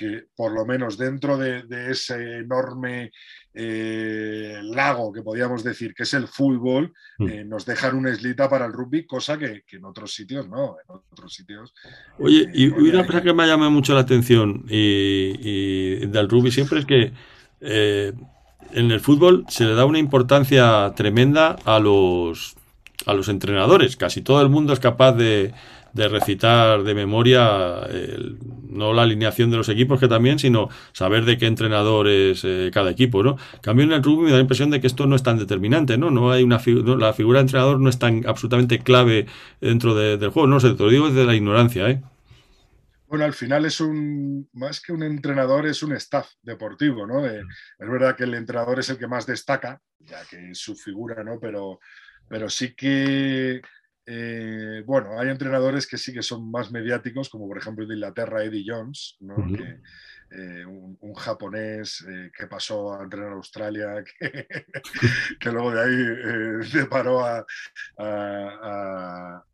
[0.00, 3.12] que por lo menos dentro de, ese enorme
[3.52, 7.28] eh, lago que podríamos decir que es el fútbol, mm.
[7.28, 10.96] eh, nos dejan una islita para el rugby, cosa que, en otros sitios no, en
[11.12, 11.74] otros sitios.
[12.18, 16.78] Oye, y eh, una cosa que me llama mucho la atención y, del rugby siempre
[16.78, 17.12] es que
[17.60, 22.56] en el fútbol se le da una importancia tremenda a los,
[23.04, 23.98] a los entrenadores.
[23.98, 25.52] Casi todo el mundo es capaz de
[25.92, 27.86] de recitar de memoria
[28.70, 32.70] no la alineación de los equipos que también, sino saber de qué entrenador es eh,
[32.72, 33.36] cada equipo, ¿no?
[33.62, 35.98] Cambio en el rugby me da la impresión de que esto no es tan determinante,
[35.98, 36.10] ¿no?
[36.10, 36.60] No hay una
[36.98, 39.26] la figura de entrenador no es tan absolutamente clave
[39.60, 42.02] dentro del juego, no sé, te lo digo desde la ignorancia, ¿eh?
[43.06, 47.26] Bueno, al final es un, más que un entrenador, es un staff deportivo, ¿no?
[47.26, 47.42] es
[47.76, 51.40] verdad que el entrenador es el que más destaca, ya que es su figura, ¿no?
[51.40, 51.80] Pero,
[52.28, 53.60] pero sí que
[54.12, 58.42] eh, bueno, hay entrenadores que sí que son más mediáticos, como por ejemplo de Inglaterra
[58.42, 59.16] Eddie Jones,
[60.32, 64.02] eh, un, japonés eh, que pasó a entrenar a Australia,
[65.40, 67.46] que, luego de ahí se paró a,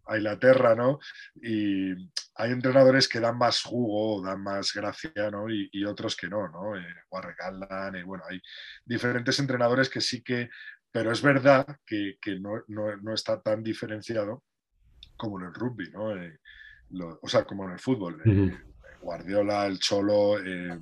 [0.08, 1.00] Inglaterra, ¿no?
[1.42, 1.92] Y
[2.36, 5.50] hay entrenadores que dan más jugo, dan más gracia, ¿no?
[5.50, 6.72] Y, otros que no, ¿no?
[7.10, 8.40] Warren Gatland, bueno, hay
[8.86, 10.48] diferentes entrenadores que sí que
[10.90, 14.44] pero es verdad que, no, está tan diferenciado
[15.16, 16.16] como en el rugby, ¿no?
[16.16, 16.38] Eh,
[17.22, 18.20] o sea, como en el fútbol.
[18.24, 18.56] Eh,
[19.00, 20.38] Guardiola, el Cholo.
[20.44, 20.78] Eh,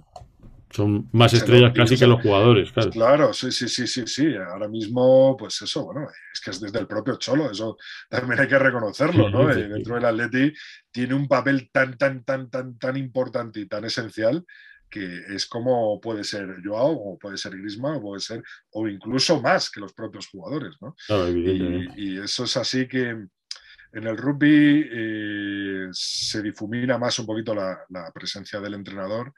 [0.70, 2.90] son más estrellas casi que los jugadores, claro.
[2.90, 4.34] Claro, sí, sí, sí, sí, sí.
[4.34, 7.76] Ahora mismo, pues eso, bueno, es que es desde el propio Cholo, eso
[8.08, 9.46] también hay que reconocerlo, ¿no?
[9.46, 10.52] Dentro del Atleti
[10.90, 14.44] tiene un papel tan, tan, tan, tan, tan importante y tan esencial
[14.90, 19.40] que es como puede ser Joao, o puede ser Griezmann, o puede ser, o incluso
[19.40, 20.94] más que los propios jugadores, ¿no?
[21.96, 23.26] y, eso es así que
[23.94, 27.78] en el rugby eh, se difumina más un poquito la,
[28.12, 29.32] presencia del entrenador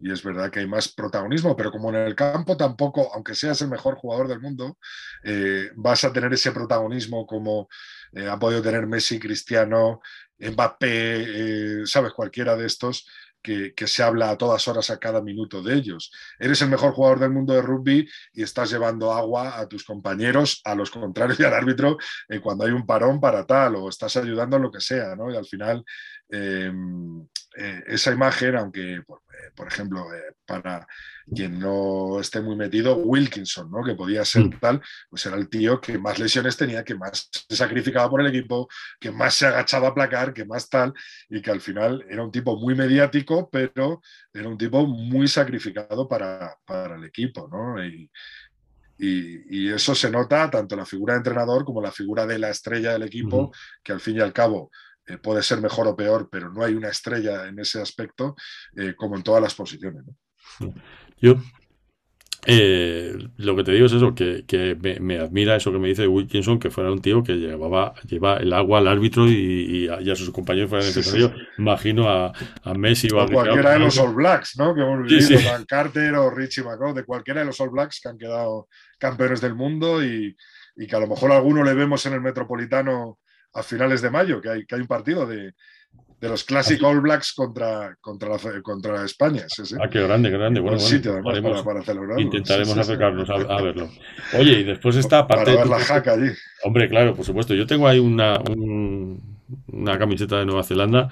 [0.00, 3.62] y es verdad que hay más protagonismo, pero como en el campo tampoco, aunque seas
[3.62, 4.78] el mejor jugador del mundo,
[5.24, 7.68] eh, vas a tener ese protagonismo como
[8.12, 10.00] eh, ha podido tener Messi, Cristiano,
[10.38, 13.06] Mbappé, sabes, cualquiera de estos
[13.42, 16.12] que, se habla a todas horas, a cada minuto de ellos.
[16.38, 20.60] Eres el mejor jugador del mundo de rugby y estás llevando agua a tus compañeros,
[20.64, 24.16] a los contrarios y al árbitro eh, cuando hay un parón para tal, o estás
[24.16, 25.30] ayudando en lo que sea, ¿no?
[25.30, 25.84] Y al final,
[26.32, 29.20] em, eh, esa imagen, aunque, por,
[29.66, 30.06] eh, ejemplo,
[30.46, 30.86] para
[31.34, 33.84] quien no esté muy metido, Wilkinson, ¿no?
[33.84, 34.58] que podía ser mm.
[34.58, 38.28] tal, pues era el tío que más lesiones tenía, que más se sacrificaba por el
[38.28, 38.68] equipo,
[38.98, 40.94] que más se agachaba a placar, que más tal,
[41.28, 44.00] y que al final era un tipo muy mediático, pero
[44.32, 46.56] era un tipo muy sacrificado para,
[46.96, 47.48] el equipo.
[47.50, 47.84] ¿no?
[47.84, 48.10] Y,
[48.98, 52.92] eso se nota tanto en la figura de entrenador como la figura de la estrella
[52.92, 54.70] del equipo, que al fin y al cabo
[55.06, 58.34] eh, puede ser mejor o peor, pero no hay una estrella en ese aspecto,
[58.76, 60.04] eh, como en todas las posiciones.
[61.18, 61.36] Yo
[62.44, 66.58] eh, lo que te digo es eso, que, me, admira eso que me dice Wilkinson,
[66.58, 70.68] que fuera un tío que llevaba lleva el agua al árbitro y, a, sus compañeros
[70.68, 71.32] fuera necesario.
[71.58, 72.32] Imagino a,
[72.74, 74.74] Messi o a cualquiera de los All Blacks, ¿no?
[74.74, 78.08] Que hemos vivido, Dan Carter o Richie McCaw, de cualquiera de los All Blacks que
[78.08, 78.66] han quedado
[78.98, 80.36] campeones del mundo y,
[80.76, 83.20] que a lo mejor a alguno le vemos en el Metropolitano
[83.54, 85.52] a finales de mayo, que hay, que hay un partido de,
[86.20, 89.44] de los Classic All Blacks contra, contra, la, contra España.
[89.48, 89.74] Sí, sí.
[89.82, 90.60] Ah, qué grande, qué grande.
[90.60, 92.20] Bueno, sitio, además, haremos- para, para celebrarlo.
[92.22, 93.90] intentaremos Sí, acercarnos a, a verlo.
[94.38, 96.30] Oye, y después está, Para ver la jaca allí.
[96.64, 97.54] Hombre, claro, por supuesto.
[97.54, 101.08] Yo tengo ahí una, un- una camiseta de Nueva Zelanda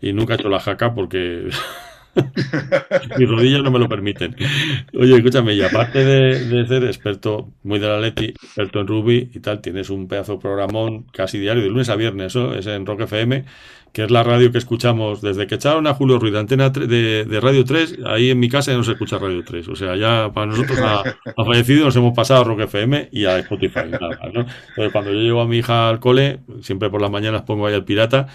[0.00, 1.48] y nunca he hecho la jaca porque
[3.18, 4.34] mis rodillas no me lo permiten.
[4.98, 9.40] Oye, escúchame, y aparte de, ser experto muy de la Leti, experto en rugby y
[9.40, 12.86] tal, tienes un pedazo de programón casi diario, de lunes a viernes, eso es en
[12.86, 13.44] Rock FM,
[13.92, 16.86] que es la radio que escuchamos desde que echaron a Julio Ruiz de Antena tre-
[16.86, 19.68] de, de Radio 3, ahí en mi casa ya no se escucha Radio 3.
[19.68, 21.00] O sea, ya para nosotros ha,
[21.36, 23.82] ha fallecido, nos hemos pasado a Rock FM y a Spotify.
[23.90, 24.40] nada ¿no?
[24.40, 27.74] Entonces, cuando yo llevo a mi hija al cole, siempre por las mañanas pongo ahí
[27.74, 28.26] el pirata,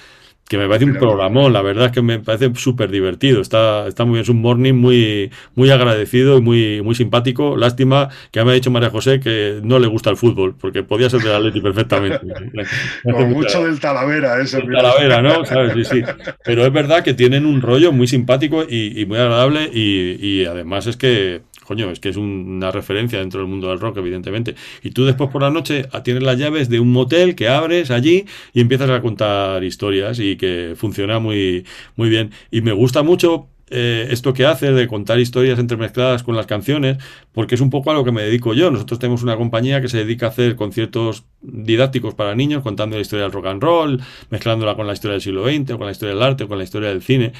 [0.49, 4.03] que me parece un programón, la verdad es que me parece súper divertido, está, está
[4.03, 7.55] muy bien, es un morning muy, muy agradecido y muy, muy simpático.
[7.55, 11.09] Lástima que me ha dicho María José que no le gusta el fútbol, porque podía
[11.09, 12.19] ser del Atleti perfectamente.
[13.03, 14.57] Mucha- mucho del Talavera, ese.
[14.59, 15.45] el Talavera, ¿no?
[15.45, 15.73] ¿Sabes?
[15.73, 16.01] Sí, sí.
[16.43, 20.45] Pero es verdad que tienen un rollo muy simpático y, y muy agradable y, y
[20.45, 23.97] además es que, coño, es que es un- una referencia dentro del mundo del rock,
[23.97, 24.55] evidentemente.
[24.83, 28.25] Y tú después por la noche tienes las llaves de un motel que abres allí
[28.53, 31.63] y empiezas a contar historias y que funciona muy,
[31.95, 32.31] muy bien.
[32.51, 36.97] Y me gusta mucho eh, esto que haces de contar historias entremezcladas con las canciones,
[37.31, 38.71] porque es un poco a lo que me dedico yo.
[38.71, 43.03] Nosotros tenemos una compañía que se dedica a hacer conciertos didácticos para niños, contando la
[43.03, 44.01] historia del rock and roll,
[44.31, 46.57] mezclándola con la historia del siglo XX, o con la historia del arte, o con
[46.57, 47.33] la historia del cine.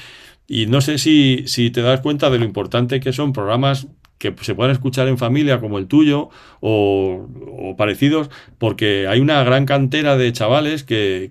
[0.46, 3.88] Y no sé si, si te das cuenta de lo importante que son programas
[4.20, 6.28] que se puedan escuchar en familia como el tuyo
[6.60, 7.26] o,
[7.58, 11.30] o parecidos, porque hay una gran cantera de chavales que,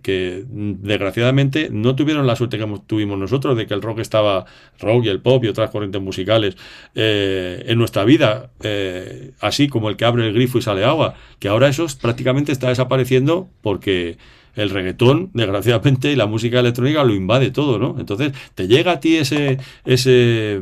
[0.49, 4.45] mm, desgraciadamente no tuvieron la suerte que tuvimos nosotros de que el rock estaba,
[4.79, 6.57] rock y el pop y otras corrientes musicales
[6.95, 11.13] eh, en nuestra vida, eh, así como el que abre el grifo y sale agua,
[11.39, 14.17] que ahora eso es- prácticamente está desapareciendo porque
[14.59, 17.95] el reggaetón, desgraciadamente, y la música electrónica lo invade todo, ¿no?
[17.99, 20.61] Entonces, te llega a ti ese, ese,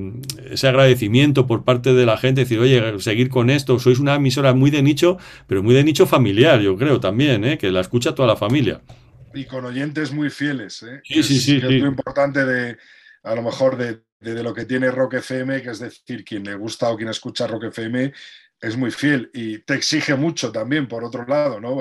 [0.51, 4.53] ese agradecimiento por parte de la gente, decir, oye, seguir con esto, sois una emisora
[4.53, 5.17] muy de nicho,
[5.47, 7.57] pero muy de nicho familiar, yo creo también, ¿eh?
[7.57, 8.81] Que la escucha toda la familia.
[9.33, 10.83] Y con oyentes muy fieles.
[10.83, 11.01] ¿eh?
[11.03, 11.55] Sí, sí, es- sí.
[11.57, 12.77] Es lo importante de,
[13.23, 16.43] a lo mejor, de, de- de lo que tiene Rock FM, que es decir, quien
[16.43, 18.11] le gusta o quien escucha Rock FM
[18.59, 21.75] es muy fiel y te exige mucho también, por otro lado, ¿no?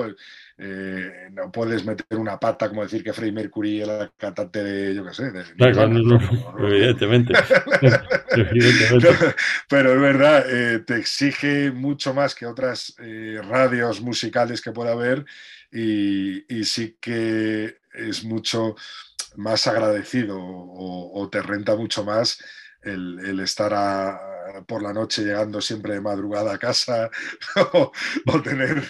[0.59, 4.95] Eh, no puedes meter una pata como decir que Freddie Mercury era el cantante de,
[4.95, 6.19] yo qué sé, de Claro, Nirvana, no, no, ¿no?
[6.19, 7.33] No, no, evidentemente.
[8.35, 9.35] evidentemente.
[9.69, 14.93] Pero es verdad, eh, te exige mucho más que otras eh, radios musicales que pueda
[14.93, 15.25] haber
[15.71, 18.75] y, y sí que es mucho
[19.35, 22.39] más agradecido o, o te renta mucho más
[22.81, 24.19] el, el estar a-
[24.65, 27.09] por la noche llegando siempre de madrugada a casa
[27.73, 27.91] o,
[28.41, 28.83] tener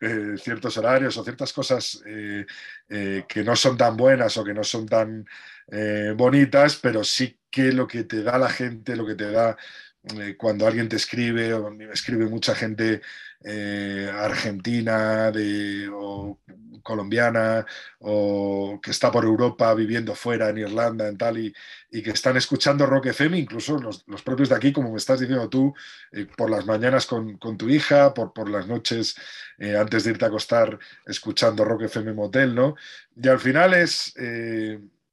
[0.00, 2.46] eh, ciertos horarios o ciertas cosas eh,
[2.88, 5.26] eh, que no son tan buenas o que no son tan
[5.70, 9.56] eh, bonitas, pero sí que lo que te da la gente, lo que te da
[10.04, 13.02] eh, cuando alguien te escribe, o me escribe mucha gente
[13.44, 16.38] eh, argentina de, o
[16.82, 17.66] colombiana
[17.98, 21.52] o que está por Europa viviendo fuera, en Irlanda, en tal, y,
[21.90, 25.20] y que están escuchando Rock FM, incluso los, los propios de aquí, como me estás
[25.20, 25.74] diciendo tú,
[26.12, 29.16] eh, por las mañanas con, con tu hija, por, por las noches
[29.58, 32.76] antes de irte a acostar escuchando Rock FM Motel, ¿no?
[33.20, 34.14] Y al final es,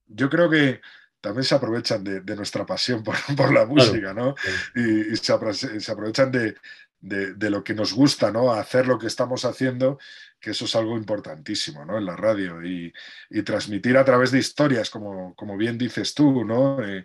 [0.08, 0.82] yo creo que
[1.26, 4.36] también se aprovechan de, de nuestra pasión por, por la música, ¿no?
[4.76, 6.56] Y, y se, apro- se aprovechan de,
[7.02, 8.52] de- de lo que nos gusta, ¿no?
[8.54, 9.98] Hacer lo que estamos haciendo,
[10.40, 11.98] que eso es algo importantísimo, ¿no?
[11.98, 12.94] En la radio y,
[13.30, 16.82] y transmitir a través de historias, como, como bien dices tú, ¿no?
[16.84, 17.04] Eh,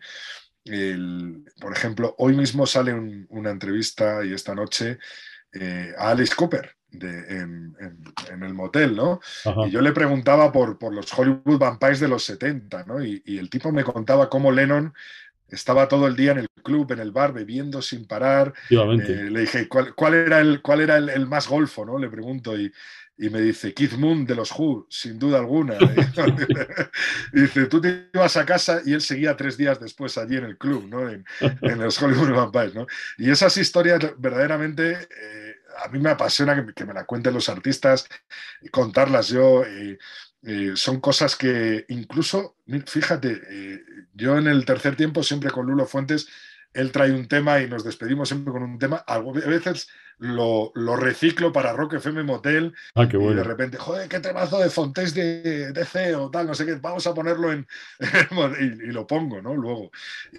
[0.64, 4.98] el- por ejemplo, hoy mismo sale un- una entrevista y esta noche
[5.52, 7.98] eh, a Alice Cooper de- en, en-
[8.32, 9.20] en el motel, ¿no?
[9.44, 9.66] Ajá.
[9.66, 13.04] Y yo le preguntaba por, por los Hollywood Vampires de los 70, ¿no?
[13.04, 14.92] Y, y el tipo me contaba cómo Lennon
[15.48, 18.54] estaba todo el día en el club, en el bar, bebiendo sin parar.
[19.00, 21.84] Eh, le dije, ¿cuál, cuál era, el, cuál era el, el más golfo?
[21.84, 21.98] ¿no?
[21.98, 22.72] Le pregunto y,
[23.18, 25.74] y me dice, Keith Moon de los Who, sin duda alguna.
[27.32, 30.44] y dice, tú te ibas a casa y él seguía tres días después allí en
[30.44, 31.08] el club, ¿no?
[31.08, 32.74] en, en los Hollywood Vampires.
[32.74, 32.86] ¿no?
[33.18, 35.49] Y esas historias verdaderamente eh,
[35.84, 38.06] a mí me apasiona que, me- la cuenten los artistas,
[38.60, 39.64] y contarlas yo.
[39.64, 39.98] eh,
[40.42, 42.56] eh, son cosas que incluso,
[42.86, 43.80] fíjate, eh,
[44.14, 46.28] yo en el tercer tiempo siempre con Lulo Fuentes,
[46.72, 49.04] él trae un tema y nos despedimos siempre con un tema.
[49.06, 49.88] A veces
[50.20, 53.42] lo, lo reciclo para Rock FM Motel Ah, qué y de bueno.
[53.42, 57.14] repente, joder, qué temazo de Fontés de DC o tal, no sé qué, vamos a
[57.14, 57.66] ponerlo en.
[58.60, 59.54] y, y lo pongo, ¿no?
[59.54, 59.90] Luego.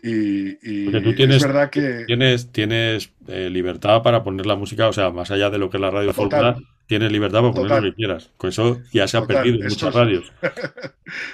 [0.03, 2.03] Y, y Porque tú tienes- es verdad que.
[2.05, 5.77] Tienes, tienes eh, libertad para poner la música, o sea, más allá de lo que
[5.77, 6.29] es la radio Total.
[6.55, 8.29] fórmula, tienes libertad para poner lo que quieras.
[8.37, 10.33] Con eso ya se ha Total, perdido en muchas es- radios.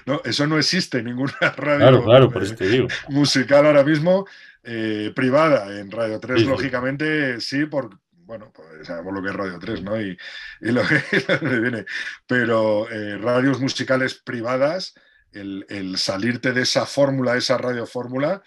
[0.07, 2.87] No, eso no existe en ninguna radio Claro, claro, por eso te digo.
[3.09, 4.25] musical ahora mismo,
[4.63, 5.79] eh, privada.
[5.79, 6.49] En Radio 3, Sí, sí.
[6.49, 7.91] lógicamente, sí, por,
[8.27, 9.99] bueno, pues sabemos lo que es Radio 3, ¿no?
[9.99, 10.17] Y,
[10.61, 11.01] y lo que
[11.41, 11.85] lo que viene.
[12.27, 14.93] Pero eh, radios musicales privadas,
[15.31, 18.43] el, el salirte de esa fórmula, esa radio fórmula,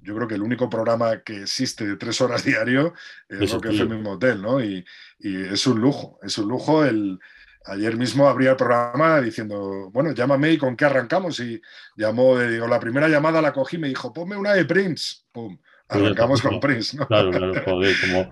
[0.00, 2.92] yo creo que el único programa que existe de tres horas diario
[3.28, 3.84] es Eso, Rock tío.
[3.84, 4.60] FM Motel, ¿no?
[4.62, 4.84] Y,
[5.20, 7.18] y es un lujo, es un lujo el...
[7.66, 11.38] Ayer mismo abría el programa diciendo, bueno, llámame y con qué arrancamos.
[11.40, 11.60] Y
[11.94, 15.18] llamó, digo, la primera llamada la cogí y me dijo, ponme una de Prince.
[15.30, 17.06] Pum, Pues arrancamos con Prince, ¿no?
[17.06, 18.30] Claro, claro, joder, como,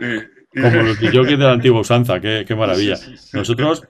[0.53, 2.97] como los jockeys de la antigua usanza, qué, qué maravilla.
[3.33, 3.85] Nosotros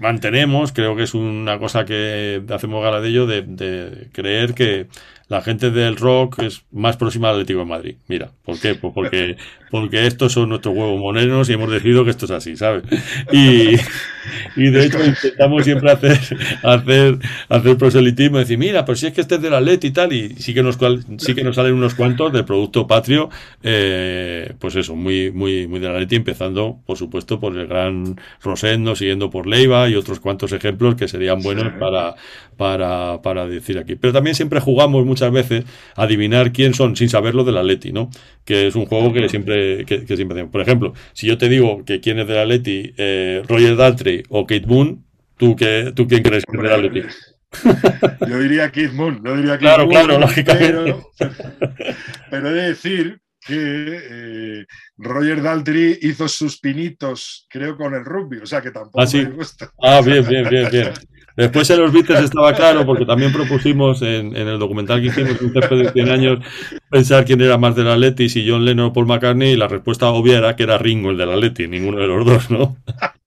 [0.00, 4.88] mantenemos, creo que es una cosa que hacemos gala de ello, de, de creer que
[5.28, 7.96] la gente del rock es más próxima al Atlético de Madrid.
[8.08, 8.74] Mira, ¿por qué?
[8.74, 9.36] Pues porque,
[9.70, 12.84] porque estos son nuestros huevos moneros y hemos decidido que esto es así, ¿sabes?
[13.32, 13.76] Y,
[14.56, 16.18] y de hecho intentamos siempre hacer,
[16.62, 17.18] hacer,
[17.48, 20.30] hacer proselitismo, decir, mira, pero si es que este es del Atleti y tal, y
[20.36, 20.78] sí que nos,
[21.18, 23.30] sí que nos salen unos cuantos del producto patrio,
[23.62, 28.94] eh, pues eso, muy, muy, muy del Atleti, empezando, por supuesto, por el gran Rosendo,
[28.94, 31.70] siguiendo por Leiva y otros cuantos ejemplos que serían buenos Sí.
[31.78, 32.14] para,
[32.56, 33.96] para, para decir aquí.
[33.96, 35.64] Pero también siempre jugamos muchas veces
[35.96, 38.10] a adivinar quién son sin saberlo del Atleti, ¿no?
[38.44, 40.52] Que es un juego que siempre, que, que siempre hacemos.
[40.52, 44.46] Por ejemplo, si yo te digo que quién es del Atleti, eh, Roger Daltrey o
[44.46, 45.04] Kate Moon,
[45.36, 47.02] ¿tú, qué, ¿tú quién crees que es del Atleti?
[48.28, 50.66] Yo diría Kid Moon, yo diría Claro, Moon, claro, lógicamente.
[50.72, 51.10] Pero,
[52.30, 54.64] pero he de decir que eh,
[54.96, 59.18] Roger Daltrey hizo sus pinitos, creo, con el rugby, o sea que tampoco Ah, sí.
[59.18, 59.70] me gusta.
[59.80, 60.92] Ah, bien, bien, bien, bien.
[61.36, 65.40] Después en los Beatles estaba claro, porque también propusimos en, en el documental que hicimos,
[65.40, 66.38] un de 100 años,
[66.88, 70.08] pensar quién era más del Atleti, si John Lennon o Paul McCartney, y la respuesta
[70.08, 72.76] obvia era que era Ringo el del Atleti, ninguno de los dos, ¿no?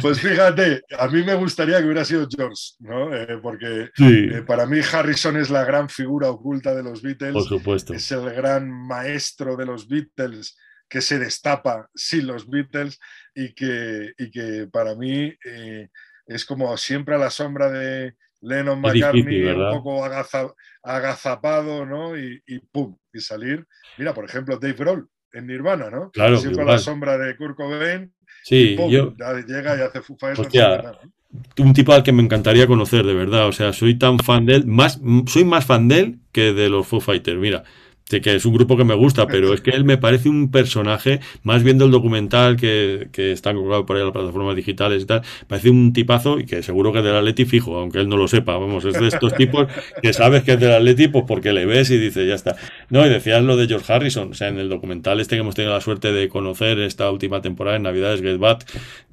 [0.00, 3.14] Pues fíjate, a mí me gustaría que hubiera sido George, ¿no?
[3.14, 7.32] Eh, porque Sí, eh, para mí Harrison es la gran figura oculta de los Beatles.
[7.32, 7.94] por supuesto.
[7.94, 10.56] es el gran maestro de los Beatles
[10.88, 13.00] que se destapa sin los Beatles
[13.34, 15.88] y que, y que para mí eh,
[16.26, 22.16] es como siempre a la sombra de Lennon difícil, McCartney, un poco agaza- agazapado, ¿no?
[22.18, 23.66] Y, y pum, y salir.
[23.96, 26.10] Mira, por ejemplo, Dave Grohl en Nirvana, ¿no?
[26.10, 28.12] Claro, siempre a la sombra de Kurt Cobain,
[28.44, 29.14] Sí, pum, yo,
[29.46, 30.00] llega y hace
[30.36, 31.12] Hostia, nada, ¿no?
[31.58, 33.48] un tipo al que me encantaría conocer, de verdad.
[33.48, 36.68] O sea, soy tan fan de él, más, soy más fan de él que de
[36.68, 37.38] los Foo Fighters.
[37.38, 37.64] Mira,
[38.06, 40.50] sé que es un grupo que me gusta, pero es que él me parece un
[40.50, 45.02] personaje, más viendo el documental que, que está colgado por ahí en las plataformas digitales
[45.02, 48.08] y tal, parece un tipazo y que seguro que es del Atleti fijo, aunque él
[48.08, 48.56] no lo sepa.
[48.56, 49.68] Vamos, es de estos tipos
[50.02, 52.56] que sabes que es del Atleti pues porque le ves y dices, ya está.
[52.90, 55.54] No, y decías lo de George Harrison, o sea, en el documental este que hemos
[55.54, 58.66] tenido la suerte de conocer esta última temporada en Navidades, Get Back,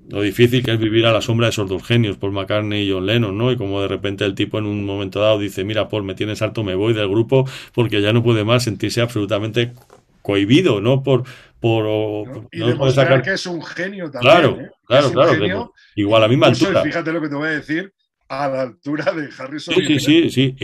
[0.10, 2.92] lo difícil que es vivir a la sombra de esos dos genios, Paul McCartney y
[2.92, 3.52] John Lennon, ¿no?
[3.52, 6.42] Y como de repente el tipo en un momento dado dice, mira, Paul, me tienes
[6.42, 9.74] harto, me voy del grupo porque ya no puede más sentirse absolutamente
[10.22, 11.04] cohibido, ¿no?
[11.04, 11.24] Por,
[11.60, 12.48] por, ¿no?
[12.52, 14.34] Y no demostrar sacar- que es un genio también.
[14.34, 14.72] Claro, ¿eh?
[14.86, 15.34] claro, claro.
[15.34, 16.82] genio, igual a la misma altura.
[16.82, 17.94] Fíjate lo que te voy a decir,
[18.34, 19.76] a la altura de Harrison.
[19.76, 20.56] Sí, sí, sí, sí,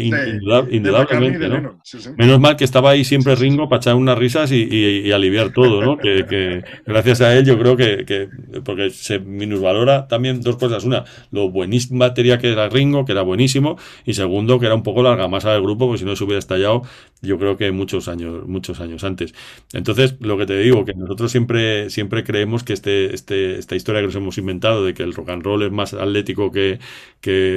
[0.71, 1.55] indudablemente, de ¿no?
[1.55, 1.79] Lennon.
[1.83, 2.09] Sí, sí.
[2.17, 5.51] Menos mal que estaba ahí siempre Ringo para echar unas risas y, y- y aliviar
[5.51, 5.97] todo, ¿no?
[5.97, 8.29] Que, que gracias a él yo creo que, que-
[8.63, 10.85] porque se minusvalora también dos cosas.
[10.85, 14.83] Una, lo buenísima batería que era Ringo, que era buenísimo, y segundo, que era un
[14.83, 16.83] poco la argamasa del grupo, porque si no se hubiera estallado,
[17.21, 19.33] yo creo que muchos años, muchos años antes.
[19.73, 23.99] Entonces, lo que te digo, que nosotros siempre, siempre creemos que este, este, esta historia
[24.01, 26.79] que nos hemos inventado de que el rock and roll es más atlético que,
[27.19, 27.56] que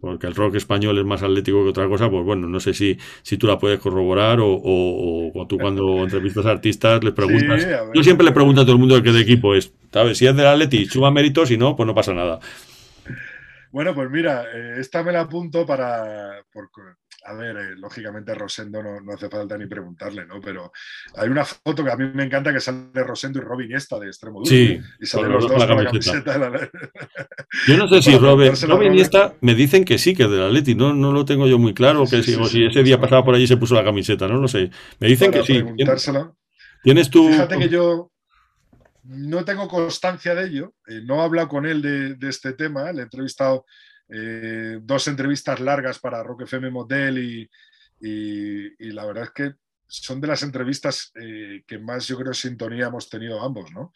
[0.00, 2.98] porque el rock español es más atlético que otra cosa, pues bueno, no sé si,
[3.22, 7.62] si tú la puedes corroborar o, o- o tú cuando entrevistas a artistas les preguntas.
[7.62, 7.90] Sí, a ver.
[7.94, 9.72] Yo siempre le pregunto a todo el mundo de qué de equipo es.
[9.92, 10.18] ¿Sabes?
[10.18, 12.38] Si es del Atleti, suma méritos, si no, pues no pasa nada.
[13.72, 16.44] Bueno, pues mira, eh, esta me la apunto para.
[16.52, 16.70] por-
[17.24, 20.40] a ver, eh, lógicamente Rosendo no, no hace falta ni preguntarle, ¿no?
[20.40, 20.72] Pero
[21.16, 24.06] hay una foto que a mí me encanta que sale Rosendo y Robin Iniesta de
[24.06, 24.48] extremo duro.
[24.50, 26.22] Sí, y salen los dos con la la camiseta.
[26.24, 26.50] camiseta.
[26.50, 26.70] la-
[27.66, 28.92] Yo no sé si Robin Robert.
[28.92, 30.74] Iniesta me dicen que sí, que es del Atleti.
[30.74, 33.24] No, no lo tengo yo muy claro, que Sí, sí, o si ese día pasaba
[33.24, 34.70] por allí y se puso la camiseta, no lo sé.
[34.98, 35.64] Me dicen para que sí.
[36.82, 37.28] ¿Tienes tú?
[37.28, 38.10] Fíjate que yo
[39.04, 42.92] no tengo constancia de ello, eh, no he hablado con él de, de este tema,
[42.92, 43.64] le he entrevistado
[44.12, 47.50] eh, dos entrevistas largas para Rock FM Motel y,
[48.00, 49.54] y- y la verdad es que
[49.86, 53.92] son de las entrevistas eh, que más yo creo sintonía hemos tenido ambos, ¿no?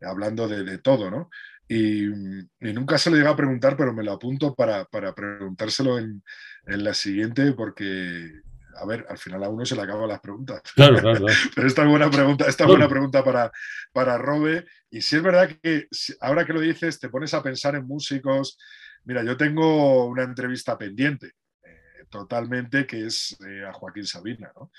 [0.00, 1.30] Hablando de, de todo, ¿no?
[1.68, 5.98] Y, y nunca se lo llega a preguntar, pero me lo apunto para, para preguntárselo
[5.98, 6.22] en,
[6.66, 8.30] en la siguiente porque
[8.74, 10.62] a ver, al final a uno se le acaban las preguntas.
[10.74, 11.34] Claro, claro, claro.
[11.54, 13.52] Pero esta es buena pregunta, esta es buena pregunta para,
[13.92, 14.64] para Robe.
[14.90, 15.88] Y si es verdad que
[16.20, 18.56] ahora que lo dices, te pones a pensar en músicos.
[19.04, 21.32] Mira, yo tengo una entrevista pendiente
[21.64, 24.52] eh, totalmente que es eh, a Joaquín Sabina.
[24.54, 24.70] ¿no?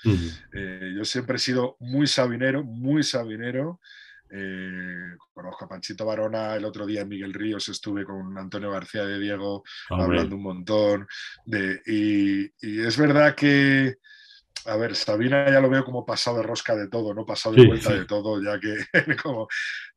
[0.52, 3.80] Eh, yo siempre he sido muy sabinero, muy sabinero.
[5.32, 9.18] conozco a Panchito Barona, el otro día en Miguel Ríos estuve con Antonio García de
[9.18, 11.06] Diego hablando un montón.
[11.44, 13.96] De, y, y, es verdad que,
[14.64, 17.26] a ver, Sabina ya lo veo como pasado de rosca de todo, ¿no?
[17.26, 17.98] Pasado de sí, vuelta sí.
[17.98, 18.76] de todo, ya que
[19.22, 19.46] como,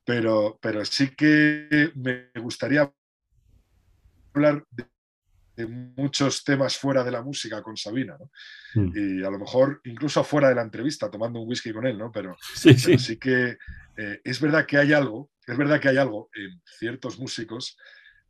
[0.03, 2.91] pero, pero sí que me gustaría
[4.37, 4.85] hablar de,
[5.55, 8.31] de, muchos temas fuera de la música con Sabina, ¿no?
[8.81, 8.91] Mm.
[8.95, 12.11] Y a lo mejor incluso fuera de la entrevista, tomando un whisky con él, ¿no?
[12.11, 13.57] Pero sí, pero sí que
[13.97, 17.77] eh, es verdad que hay algo, es verdad que hay algo en ciertos músicos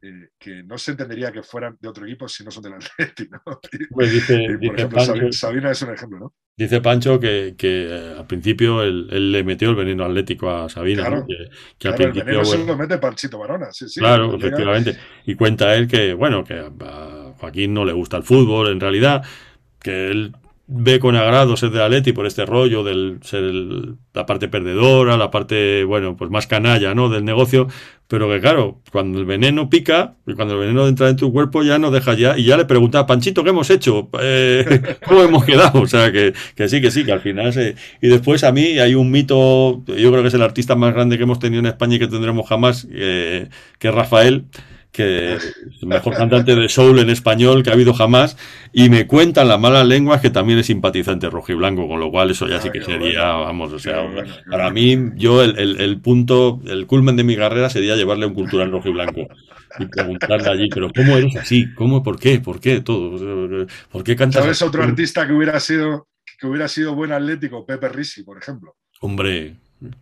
[0.01, 3.28] eh, que no se entendería que fueran de otro equipo si no son del Atleti.
[3.30, 3.41] ¿no?
[3.89, 6.36] Pues dice, y, por dice ejemplo, Pancho, Sabina es un ejemplo, ¿no?
[6.58, 10.68] Dice Pancho que, que eh, al principio él, él, le metió el veneno atlético a
[10.68, 11.28] Sabina, claro, ¿no?
[11.28, 13.99] que, que claro, al principio, el veneno bueno, se lo mete Panchito Barona, sí, sí.
[13.99, 14.97] Claro, efectivamente.
[15.28, 19.24] Y cuenta él que, bueno, que a Joaquín no le gusta el fútbol en realidad,
[19.80, 20.34] que él
[20.68, 25.15] ve con agrado ser de Atleti por este rollo del ser el, la parte perdedora,
[25.15, 27.07] la parte, bueno, pues más canalla, ¿no?
[27.07, 27.68] Del negocio,
[28.07, 31.63] pero que claro, cuando el veneno pica, y cuando el veneno entra en tu cuerpo
[31.63, 34.09] ya no deja ya, y ya le pregunta, Panchito, ¿qué hemos hecho?
[34.22, 35.82] Eh, ¿Cómo hemos quedado?
[35.82, 37.53] O sea, que, que, sí, que sí, que al final.
[38.01, 41.18] Y después a mí hay un mito, yo creo que es el artista más grande
[41.18, 43.47] que hemos tenido en España y que tendremos jamás, eh,
[43.80, 44.45] que es Rafael,
[44.91, 48.38] que es el mejor cantante de soul en español que ha habido jamás,
[48.73, 52.47] y me cuentan las malas lenguas que también es simpatizante rojiblanco, con lo cual eso
[52.47, 54.03] ya sí que sería, vamos, o sea,
[54.49, 58.33] para mí, yo el, el, el, punto, el culmen de mi carrera sería llevarle un
[58.33, 59.27] cultural rojiblanco
[59.79, 61.73] y preguntarle allí, pero ¿cómo eres así?
[61.75, 62.03] ¿Cómo?
[62.03, 62.39] ¿Por qué?
[62.39, 62.81] ¿Por qué?
[62.81, 63.67] Todo.
[63.91, 64.41] ¿Por qué cantas?
[64.41, 66.07] ¿Sabes otro artista que hubiera sido
[66.39, 67.65] que hubiera sido buen atlético?
[67.65, 68.75] Pepe Risi, por ejemplo.
[69.01, 69.55] Hombre,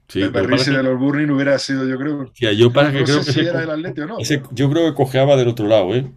[0.07, 2.31] Sí, Pepe Risi de los Burning hubiera sido, yo creo.
[2.33, 4.19] Tía, yo para no que sé creo que si era el Atleti o no.
[4.19, 6.11] ese, yo creo que cojeaba del otro lado, ¿eh?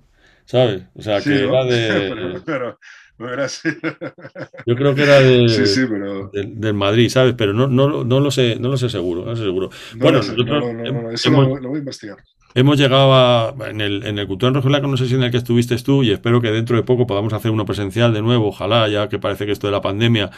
[0.44, 0.82] ¿Sabes?
[0.94, 1.48] O sea, Sí, que ¿no?
[1.48, 2.08] era de.
[2.14, 2.78] pero, pero
[4.66, 6.28] Yo creo que era de, Sí, sí, pero.
[6.32, 7.34] del, del Madrid, ¿sabes?
[7.36, 9.70] Pero no, no, no lo sé, no lo sé seguro, no lo sé seguro.
[9.94, 11.80] No bueno, lo sé, nosotros no, no, no, no, eso hemos, lo, lo voy a
[11.80, 12.18] investigar.
[12.54, 15.36] hemos llegado a, en el, en el Cultural Rojiblanco, no sé si en el que
[15.36, 18.88] estuviste tú, y espero que dentro de poco podamos hacer uno presencial de nuevo, ojalá,
[18.88, 20.30] ya que parece que esto de la pandemia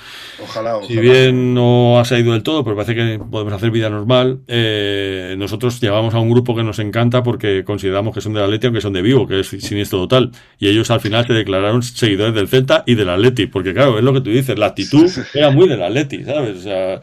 [0.43, 0.87] Ojalá, ojalá.
[0.89, 5.35] Si bien no ha salido del todo, pero parece que podemos hacer vida normal, eh,
[5.39, 8.81] nosotros llevamos a un grupo que nos encanta porque consideramos que son del Atleti, aunque
[8.81, 10.33] son de Vigo, que es siniestro total.
[10.59, 14.05] Y ellos al final se declararon seguidores del Celta y del Atleti, porque claro, es
[14.05, 16.59] lo que tú dices, la actitud era muy del Atleti, ¿sabes?
[16.59, 17.01] O sea,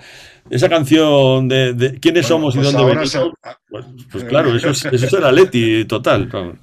[0.50, 3.20] esa canción de, de quiénes Bueno, somos y pues dónde venimos, se-
[3.70, 6.28] pues, pues claro, eso es, eso es el Atleti total.
[6.28, 6.56] vamos.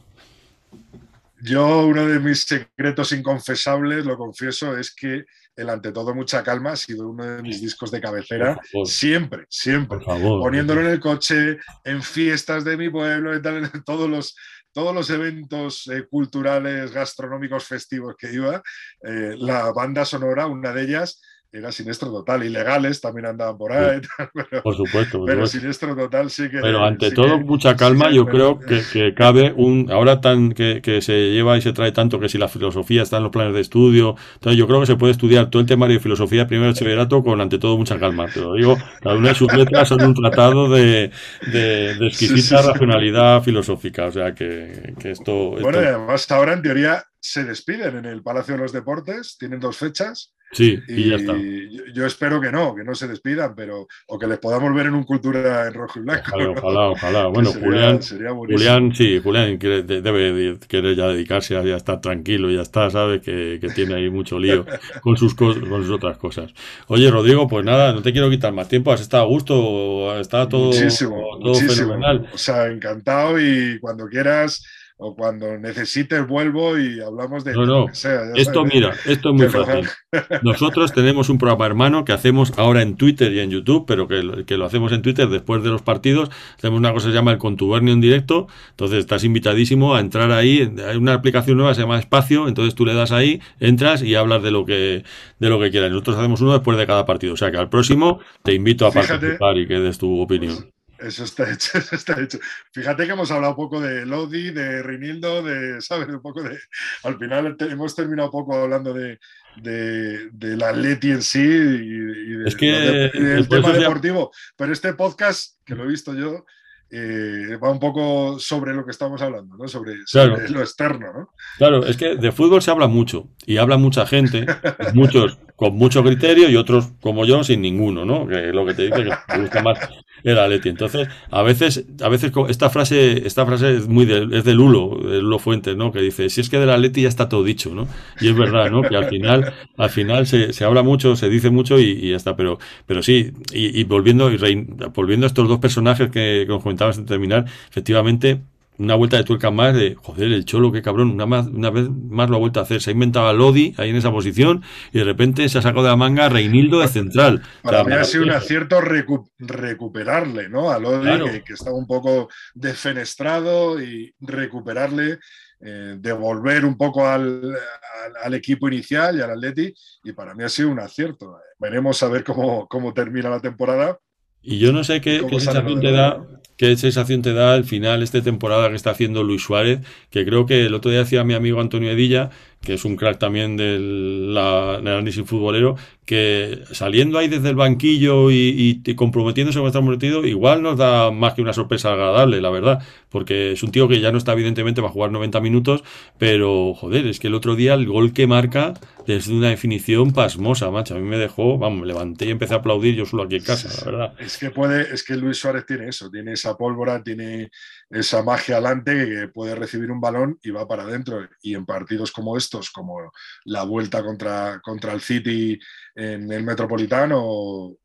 [1.43, 5.25] Yo, uno de mis secretos inconfesables, lo confieso, es que
[5.57, 9.99] el Ante todo Mucha Calma ha sido uno de mis discos de cabecera siempre, siempre.
[9.99, 10.41] Por favor.
[10.41, 14.35] Poniéndolo en el coche, en fiestas de mi pueblo, y tal, en todos los,
[14.75, 18.61] todos los eventos eh, culturales, gastronómicos, festivos que iba,
[19.03, 21.23] eh, la banda sonora, una de ellas,
[21.59, 22.43] era Siniestro Total.
[22.45, 25.59] Ilegales también andaban por ahí, tal, pero, Por supuesto, por pero supuesto.
[25.59, 26.61] Siniestro Total sí que...
[26.61, 29.91] Pero ante sí todo, que- mucha calma, sí yo creo que, que cabe un.
[29.93, 33.19] Ahora tan que, que se lleva y se trae tanto que si la filosofía está
[33.19, 34.17] en los planes de estudio.
[34.35, 37.23] Entonces, yo creo que se puede estudiar todo el temario de filosofía de primer bachillerato
[37.23, 38.27] con ante todo mucha calma.
[38.29, 41.11] Te lo digo, cada una de sus letras son un tratado de,
[41.53, 44.07] de, de exquisita racionalidad filosófica.
[44.07, 45.33] O sea, que, que esto.
[45.61, 49.37] Bueno, y esto- además ahora en teoría se despiden en el Palacio de los Deportes,
[49.39, 51.35] tienen dos fechas sí, y, y ya está.
[51.35, 54.87] yo, yo espero que no, que no se despidan, pero o que les podamos ver
[54.87, 56.23] en un cultura en rojo y blanco.
[56.35, 56.91] Ojalá, ¿no?
[56.93, 58.03] ojalá, Bueno, sería- Julián.
[58.03, 58.31] sería.
[58.31, 62.89] Julián, sí, Julián quiere- debe de- querer ya dedicarse a ya estar tranquilo, ya está,
[62.91, 64.65] sabe que, que tiene ahí mucho lío
[65.03, 66.53] con sus, con sus otras cosas.
[66.87, 70.49] Oye, Rodrigo, pues nada, no te quiero quitar más tiempo, has estado a gusto, está
[70.49, 71.73] todo, muchísimo, todo muchísimo.
[71.75, 72.27] fenomenal.
[72.33, 74.65] O sea, encantado y cuando quieras
[74.97, 77.81] o cuando necesites vuelvo y hablamos de, No, no.
[77.81, 78.21] lo que sea.
[78.37, 78.75] Esto, sabes.
[78.75, 79.89] mira, esto es muy fácil.
[80.43, 84.23] Nosotros tenemos un programa hermano que hacemos ahora en Twitter y en YouTube, pero que,
[84.23, 86.31] lo- que lo hacemos en Twitter después de los partidos.
[86.57, 88.47] Hacemos una cosa que se llama el contubernio en directo.
[88.71, 90.73] Entonces estás invitadísimo a entrar ahí.
[90.89, 92.47] Hay una aplicación nueva que se llama Espacio.
[92.49, 95.03] Entonces tú le das ahí, entras y hablas de lo que
[95.41, 95.91] de lo que quieras.
[95.91, 97.35] Nosotros hacemos uno después de cada partido.
[97.35, 99.09] O sea que al próximo te invito a Fíjate.
[99.19, 100.71] participar y que des tu opinión.
[101.07, 102.39] Eso está hecho, eso está hecho.
[102.73, 106.09] Fíjate que hemos hablado un poco de Lodi, de Rinildo, de, ¿sabes?
[106.09, 106.59] Un poco de.
[107.03, 109.19] Al final te- hemos terminado poco hablando de,
[109.57, 114.31] de, de la Atleti en sí y, y de- Es que, de- del tema deportivo.
[114.57, 116.45] Pero este podcast, que lo he visto yo,
[116.91, 119.67] eh, va un poco sobre lo que estamos hablando, ¿no?
[119.67, 120.49] Sobre, sobre Claro.
[120.53, 121.31] lo externo, ¿no?
[121.59, 124.47] Claro, es que de fútbol se habla mucho y habla mucha gente,
[124.95, 128.27] muchos con mucho criterio y otros como yo sin ninguno, ¿no?
[128.29, 129.79] Que lo que te dice que te gusta más
[130.25, 130.69] el Atleti.
[130.71, 134.99] Entonces, a veces, a veces esta frase, esta frase es muy de, es de Lulo,
[135.09, 135.93] de Lulo Fuentes, ¿no?
[135.93, 137.87] Que dice, si es que del Atleti ya está todo dicho, ¿no?
[138.21, 138.83] Y es verdad, ¿no?
[138.83, 142.35] Que al final, al final se, se habla mucho, se dice mucho y, ya está.
[142.35, 146.63] Pero, pero sí, y, volviendo, y rein- volviendo a estos dos personajes que, que os
[146.63, 148.41] comentabas de terminar, efectivamente,
[148.79, 151.89] una vuelta de tuerca más de, joder, el Cholo, qué cabrón, una, más, una vez
[151.91, 152.83] más lo ha vuelto a hacer.
[152.83, 154.63] Se ha inventado a Lodi ahí en esa posición
[154.93, 157.43] y de repente se ha sacado de la manga a Reinildo de central.
[157.61, 160.71] O Para sea, mí ha sido un acierto recu- recuperarle, ¿no?
[160.71, 161.27] A Lodi, Claro.
[161.27, 165.19] que, que estaba un poco defenestrado y recuperarle,
[165.61, 169.73] eh, devolver un poco al, al- al equipo inicial y al Atleti,
[170.05, 171.37] y para mí ha sido un acierto.
[171.59, 173.99] Veremos a ver cómo, cómo termina la temporada.
[174.43, 176.19] Y yo no sé qué, ¿Cómo qué sensación te da?
[176.57, 179.81] Qué sensación te da el final esta temporada que está haciendo Luis Suárez,
[180.11, 182.31] que creo que el otro día decía mi amigo Antonio Edilla,
[182.63, 185.77] que es un crack también del la- análisis futbolero,
[186.07, 191.35] que saliendo ahí desde el banquillo y, comprometiéndose como está comprometido, igual nos da más
[191.35, 194.81] que una sorpresa agradable, la verdad, porque es un tío que ya no está evidentemente
[194.81, 195.83] va a jugar 90 minutos,
[196.19, 198.75] pero joder, es que el otro día el gol que marca
[199.07, 202.59] es una definición pasmosa, macho, a mí me dejó, vamos, me levanté y empecé a
[202.59, 204.15] aplaudir yo solo aquí en casa, la verdad.
[204.19, 207.51] Es que puede, es que Luis Suárez tiene eso, tiene esa pólvora, tiene
[207.91, 211.29] esa magia alante que puede recibir un balón y va para adentro.
[211.43, 213.13] Y en partidos como estos, como
[213.45, 215.59] la vuelta contra, contra el City
[215.95, 217.77] en el Metropolitano,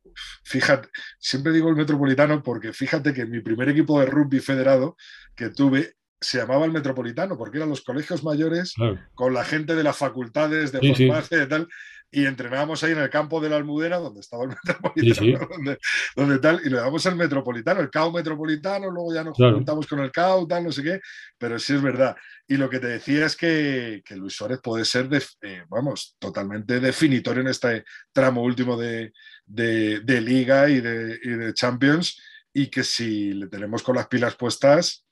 [0.44, 0.90] fíjate,
[1.20, 4.96] siempre digo el Metropolitano porque fíjate que mi primer equipo de rugby federado
[5.36, 9.00] que tuve se llamaba el Metropolitano porque eran los colegios mayores Claro.
[9.16, 11.08] con la gente de las facultades de Sí, sí.
[11.08, 11.68] farmacia y tal,
[12.12, 15.46] y entrenábamos ahí en el campo de la Almudena, donde estaba el Metropolitano, Sí, sí.
[15.50, 15.78] Donde,
[16.16, 19.56] donde tal, y le damos el Metropolitano, el CAO Metropolitano, luego ya nos Claro.
[19.56, 21.00] juntamos con el CAO, tal, no sé qué,
[21.38, 22.16] pero sí es verdad.
[22.48, 26.16] Y lo que te decía es que, que Luis Suárez puede ser, de- eh, vamos,
[26.20, 29.14] totalmente definitorio en este tramo último de,
[29.46, 32.20] de- de Liga y de, y de Champions,
[32.52, 35.06] y que si le tenemos con las pilas puestas,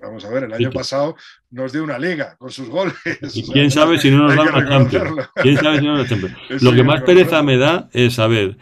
[0.00, 1.16] vamos a ver, el año pasado
[1.50, 2.94] nos dio una liga con sus goles.
[3.34, 5.28] Y O sea, quién sabe si no nos dan la Champions.
[5.36, 6.36] ¿Quién sabe si no nos Champions?
[6.62, 8.58] Lo que más pereza me da es saber,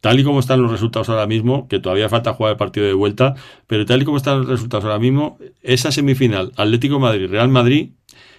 [0.00, 2.94] tal y como están los resultados ahora mismo, que todavía falta jugar el partido de
[2.94, 3.34] vuelta,
[3.66, 7.48] pero tal y como están los resultados ahora mismo, esa semifinal Atlético de Madrid, Real
[7.48, 7.90] Madrid,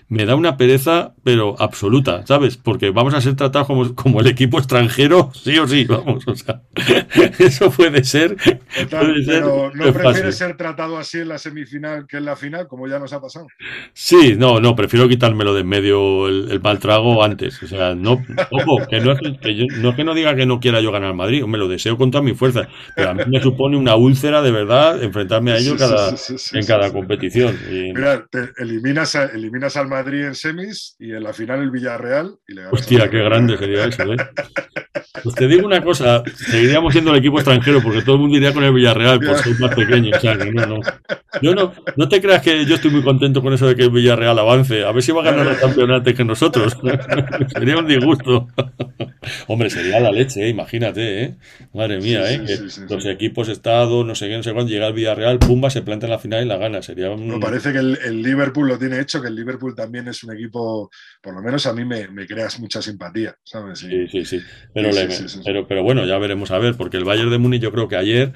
[0.10, 2.58] me da una pereza, pero absoluta, ¿sabes?
[2.58, 6.36] Porque vamos a ser tratados como, como el equipo extranjero, sí o sí, vamos, o
[6.36, 6.62] sea,
[7.40, 12.08] eso puede ser, Total, puede ser pero no prefieres ser tratado así en la semifinal
[12.08, 13.48] que en la final, como ya nos ha pasado.
[13.94, 17.62] Sí, no, no, prefiero quitármelo de en medio el, el mal trago antes.
[17.62, 18.14] O sea, no,
[18.52, 20.92] ojo, que no es que, yo- no es que no diga que no quiera yo
[20.92, 23.96] ganar Madrid, me lo deseo con toda mi fuerza, pero a mí me supone una
[23.96, 27.56] úlcera de verdad enfrentarme a ellos Sí, sí, cada, sí, sí, sí, en cada competición.
[27.72, 32.36] Y- Mira, te eliminas, eliminas al Madrid en semis y en la final el Villarreal
[32.48, 33.26] y le hostia, qué Madrid.
[33.26, 34.18] grande sería eso, ¿eh?
[35.24, 38.54] Pues te digo una cosa, seguiríamos siendo el equipo extranjero porque todo el mundo iría
[38.54, 40.16] con el Villarreal por ser más pequeño.
[40.16, 40.80] O sea, que no, no.
[41.42, 43.92] Yo no, no te creas que yo estoy muy contento con eso de que el
[43.92, 44.84] Villarreal avance.
[44.86, 46.78] A ver si va a ganar el campeonato que nosotros.
[47.54, 48.48] sería un disgusto.
[49.48, 50.50] Hombre, sería la leche, ¿eh?
[50.50, 51.36] imagínate, ¿eh?
[51.74, 52.58] Madre mía, Sí, ¿eh?
[52.58, 55.70] sí, sí, los equipos estados, no sé qué, no sé cuándo, llega el Villarreal, pumba,
[55.70, 56.82] se planta en la final y la gana.
[56.82, 57.28] Sería un...
[57.28, 60.34] Me parece que el, el Liverpool lo tiene hecho, que el Liverpool también es un
[60.36, 60.90] equipo,
[61.22, 63.80] por lo menos a mí me, me creas mucha simpatía, ¿sabes?
[63.80, 64.40] Sí, sí, sí.
[64.74, 65.42] Pero, Sí, le- sí.
[65.44, 67.96] pero, pero bueno, ya veremos a ver, porque el Bayern de Múnich yo creo que
[67.96, 68.34] ayer,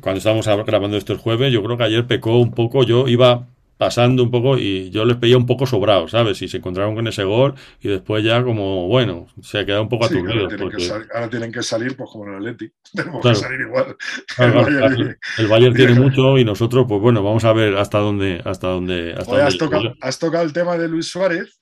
[0.00, 3.46] cuando estábamos grabando esto el jueves, yo creo que ayer pecó un poco, yo iba
[3.76, 6.40] pasando un poco y yo les veía un poco sobrados, ¿sabes?
[6.42, 10.08] Y se encontraron con ese gol y después ya como, bueno, se quedó un poco
[10.08, 12.36] Sí, que ahora, tienen que porque, sal- ahora tienen que salir, pues como en el
[12.38, 12.72] Atleti.
[12.94, 13.38] Tenemos Claro.
[13.38, 13.96] que salir igual.
[14.36, 17.52] claro, El claro, Bayern- claro, el Bayern tiene mucho y nosotros, pues bueno, vamos a
[17.52, 20.88] ver hasta dónde, hasta dónde, hasta Oye, dónde has, tocado, has tocado el tema de
[20.88, 21.60] Luis Suárez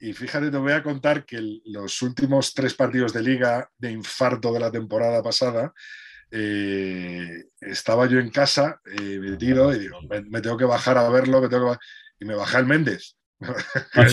[0.00, 4.52] y fíjate, te voy a contar que los últimos tres partidos de liga de infarto
[4.52, 5.72] de la temporada pasada,
[6.34, 11.08] eh, estaba yo en casa eh, metido y digo, me, me tengo que bajar a
[11.10, 11.80] verlo, me tengo que ba-".
[12.18, 13.16] y me bajé al Méndez.
[13.94, 14.06] Ah,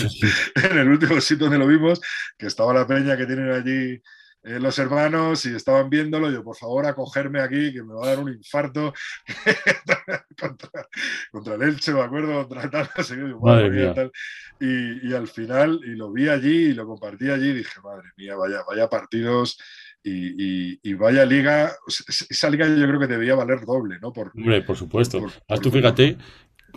[0.70, 2.00] en el último sitio donde lo vimos,
[2.36, 4.02] que estaba la peña que tienen allí
[4.42, 8.08] eh, los hermanos y estaban viéndolo, yo por favor acogerme aquí, que me va a
[8.08, 8.92] dar un infarto
[10.40, 10.88] contra,
[11.30, 14.10] contra el Elche, me acuerdo, contra tal, no sé qué, Madre tal.
[14.58, 18.34] Y al final, y lo vi allí y lo compartí allí, y dije, madre mía,
[18.34, 19.58] vaya, vaya partidos
[20.02, 21.72] y, y- y vaya liga,
[22.28, 24.12] esa liga yo creo que debía valer doble, ¿no?
[24.12, 25.20] Por, Hombre, por supuesto.
[25.20, 26.16] por- Haz tú fíjate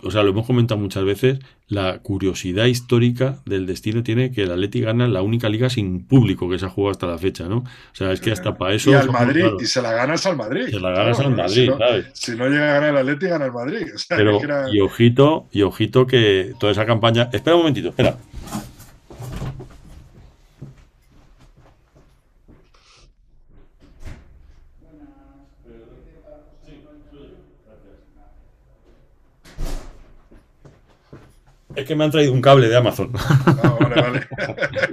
[0.02, 4.50] o sea, lo hemos comentado muchas veces, la curiosidad histórica del destino tiene que el
[4.50, 7.58] Atleti gana la única liga sin público que se ha jugado hasta la fecha, ¿no?
[7.58, 8.90] O sea, es que hasta para eso...
[8.90, 10.66] Y al Madrid, y se la ganas al Madrid.
[10.68, 12.06] Se la ganas al Madrid, si no, ¿sabes?
[12.12, 13.86] Si no llega a ganar el Atleti, gana el Madrid.
[13.94, 14.66] O sea, Pero, era...
[14.70, 17.30] y ojito, y ojito que toda esa campaña...
[17.32, 18.18] Espera un momentito, espera.
[31.76, 33.10] Es que me han traído un cable de Amazon.
[33.12, 34.20] No, vale, vale.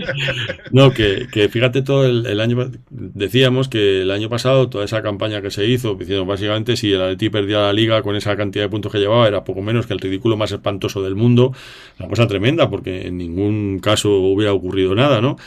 [0.71, 2.71] no, que, que, fíjate todo el, el, año.
[2.89, 7.01] Decíamos que el año pasado, toda esa campaña que se hizo, diciendo básicamente si el
[7.01, 9.93] Atleti perdía la liga con esa cantidad de puntos que llevaba, era poco menos que
[9.93, 11.53] el ridículo más espantoso del mundo.
[11.99, 15.37] Una cosa tremenda, porque en ningún caso hubiera ocurrido nada, ¿no?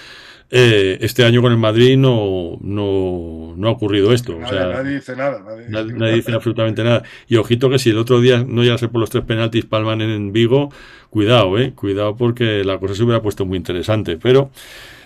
[0.57, 4.39] Eh, este año con el Madrid no, no, no ha ocurrido esto.
[4.39, 5.41] Nadie, o sea, nadie dice nada.
[5.41, 7.03] Nadie, nadie, nadie dice absolutamente nada.
[7.27, 10.33] Y ojito que si el otro día no llegase por los tres penaltis palman en
[10.33, 10.73] Vigo,
[11.11, 14.17] cuidado, eh, cuidado porque la cosa se hubiera puesto muy interesante.
[14.17, 14.53] Pero,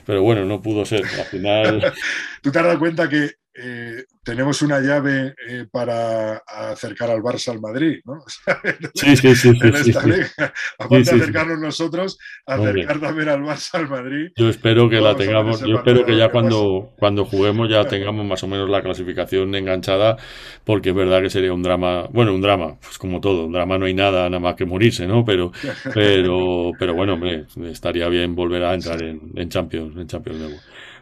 [0.04, 1.06] pero bueno, no pudo ser.
[1.06, 1.94] Al final.
[2.42, 7.50] ¿Tú te has dado cuenta que eh, tenemos una llave eh, para acercar al Barça
[7.50, 8.18] al Madrid, ¿no?
[8.94, 9.52] sí, sí, sí.
[9.52, 10.28] sí, en esta sí, liga.
[10.78, 14.28] Aparte de acercarnos nosotros, acercar también al Barça al Madrid.
[14.36, 18.42] Yo espero que la tengamos, yo espero que ya cuando, cuando juguemos ya tengamos más
[18.42, 20.18] o menos la clasificación enganchada,
[20.62, 23.78] porque es verdad que sería un drama, bueno, un drama, pues como todo, un drama
[23.78, 25.24] no hay nada, nada más que morirse, ¿no?
[25.24, 25.52] Pero,
[25.94, 30.58] pero, pero bueno, hombre, estaría bien volver a entrar en, en Champions, en Champions League.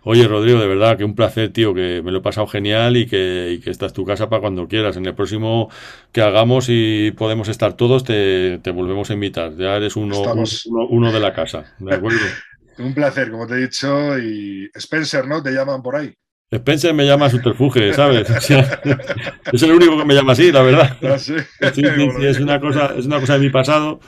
[0.08, 3.06] Oye, Rodrigo, de verdad, que un placer, tío, que me lo he pasado genial y
[3.06, 4.96] que, y que esta es tu casa para cuando quieras.
[4.96, 5.68] En el próximo
[6.12, 9.56] que hagamos y podemos estar todos, te, te volvemos a invitar.
[9.56, 12.20] Ya eres uno, uno, uno, de la casa, ¿de acuerdo?
[12.78, 14.16] un placer, como te he dicho.
[14.16, 15.42] Y Spencer, ¿no?
[15.42, 16.14] Te llaman por ahí.
[16.50, 18.30] Spencer me llama subterfuge, ¿sabes?
[18.30, 18.80] O sea,
[19.52, 20.96] es el único que me llama así, la verdad.
[21.02, 21.34] Ah, sí.
[21.74, 23.98] Sí, sí, es, una cosa, es una cosa de mi pasado.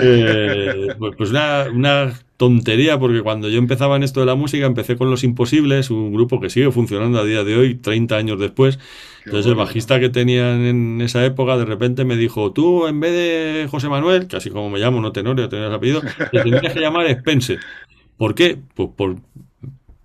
[0.00, 4.66] Eh, pues, pues una, una, tontería, porque cuando yo empezaba en esto de la música,
[4.66, 8.40] empecé con Los Imposibles, un grupo que sigue funcionando a día de hoy, 30 años
[8.40, 8.78] después.
[9.24, 13.12] Entonces el bajista que tenían en esa época, de repente me dijo, tú en vez
[13.12, 16.80] de José Manuel, que así como me llamo, no Tenorio, tenías apellido, te tendrías que
[16.80, 17.60] llamar Spencer.
[18.16, 18.58] ¿Por qué?
[18.74, 19.16] Pues por,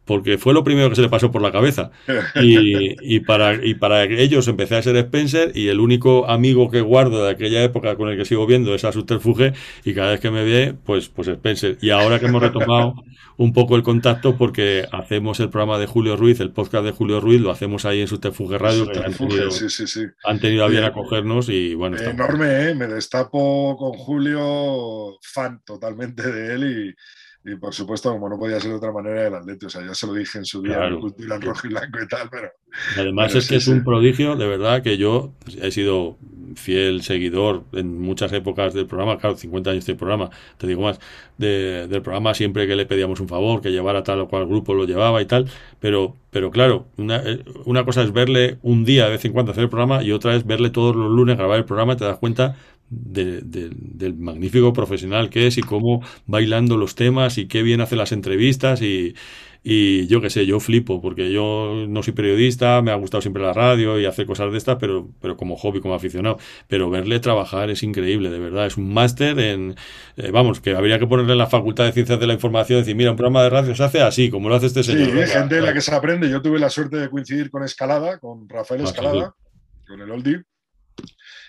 [0.10, 1.92] porque fue lo primero que se le pasó por la cabeza.
[2.42, 6.82] Y, y, para, y para ellos empecé a ser Spencer y el único amigo que
[6.82, 9.54] guardo de aquella época con el que sigo viendo es a Subterfuge
[9.84, 11.78] y cada vez que me ve, pues, pues Spencer.
[11.82, 12.96] Y ahora que hemos retomado
[13.38, 17.20] un poco el contacto porque hacemos el programa de Julio Ruiz, el podcast de Julio
[17.20, 20.06] Ruiz, lo hacemos ahí en Subterfuge Radio, que han tenido, sí, sí, sí.
[20.24, 21.98] han tenido a bien acogernos y bueno.
[21.98, 22.76] Enorme, ¿eh?
[22.76, 26.96] Me destapo con Julio, fan totalmente de él y
[27.46, 29.66] y por supuesto, como no podía ser de otra manera, el Atleti.
[29.66, 31.00] O sea, ya se lo dije en su día, Claro.
[31.00, 32.50] cultura en rojo y blanco y tal, pero
[32.98, 33.72] Además Pero es que es sí.
[33.72, 35.32] un prodigio, de verdad, que yo
[35.62, 36.18] he sido
[36.56, 41.00] fiel seguidor en muchas épocas del programa, claro, 50 años de programa, te digo más,
[41.38, 44.74] de- del programa siempre que le pedíamos un favor, que llevara tal o cual grupo
[44.74, 49.06] lo llevaba y tal, pero, pero claro, una, eh, una cosa es verle un día
[49.06, 51.58] de vez en cuando hacer el programa y otra es verle todos los lunes grabar
[51.60, 52.56] el programa y te das cuenta
[52.90, 57.82] de- de- del magnífico profesional que es y cómo bailando los temas y qué bien
[57.82, 59.14] hace las entrevistas y,
[59.64, 63.44] y yo qué sé, yo flipo porque yo no soy periodista, me ha gustado siempre
[63.44, 66.38] la radio y hacer cosas de estas, pero, pero como hobby, como aficionado.
[66.68, 68.66] Pero verle trabajar es increíble, de verdad.
[68.68, 69.76] Es un máster en,
[70.16, 72.96] eh, vamos, que habría que ponerle en la Facultad de Ciencias de la Información, decir,
[72.96, 75.08] mira, un programa de radio se hace así, como lo hace este sí, señor.
[75.14, 76.30] Venga, gente de la que se aprende.
[76.30, 79.36] Yo tuve la suerte de coincidir con Escalada, con Rafael Ah, sí, Escalada,
[79.88, 80.44] con el Oldie.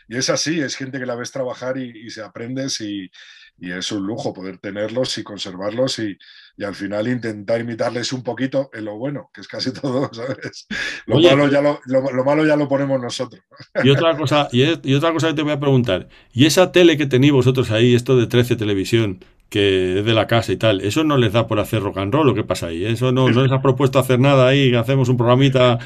[0.09, 3.11] Y es así, es gente que la ves trabajar y, y se aprendes y,
[3.59, 6.17] y es un lujo poder tenerlos y conservarlos y,
[6.57, 10.67] y al final intentar imitarles un poquito en lo bueno, que es casi todo, ¿sabes?
[11.07, 13.43] Lo, Oye, malo, ya lo, lo- lo malo ya lo ponemos nosotros.
[13.51, 13.83] ¿no?
[13.83, 17.07] Y otra cosa, y otra cosa que te voy a preguntar, ¿y esa tele que
[17.07, 21.05] tenéis vosotros ahí, esto de 13 televisión, que es de la casa y tal, eso
[21.05, 22.85] no les da por hacer rock and roll o qué pasa ahí?
[22.87, 25.79] ¿Eso no, no les ha propuesto hacer nada ahí, que hacemos un programita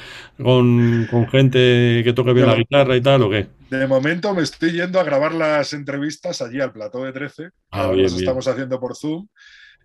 [0.43, 3.47] con, con gente que toque bien la guitarra y tal o qué?
[3.71, 7.45] De momento me estoy yendo a grabar las entrevistas allí al plató de 13.
[7.71, 8.23] Ah, Ahora bien, las bien.
[8.25, 9.27] estamos haciendo por Zoom.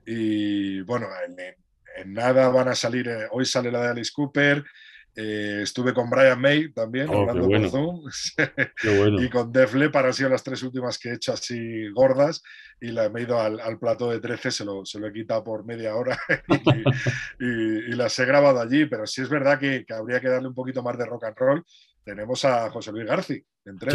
[0.05, 1.55] Y bueno, en, en-
[1.97, 3.07] en nada van a salir.
[3.09, 4.63] eh, hoy sale la de Alice Cooper.
[5.15, 7.69] Eh, estuve con Brian May también, Oh, hablando bueno.
[7.69, 8.03] por Zoom.
[8.81, 9.21] Qué bueno.
[9.21, 12.41] y con Def Leppard han sido las tres últimas que he hecho así gordas.
[12.81, 15.43] Y la, he ido al, al plató de 13, se lo, se lo he quitado
[15.43, 18.85] por media hora y, y- y las he grabado allí.
[18.85, 21.35] Pero sí es verdad que, que habría que darle un poquito más de rock and
[21.37, 21.65] roll.
[22.09, 23.43] Tenemos a José Luis 13,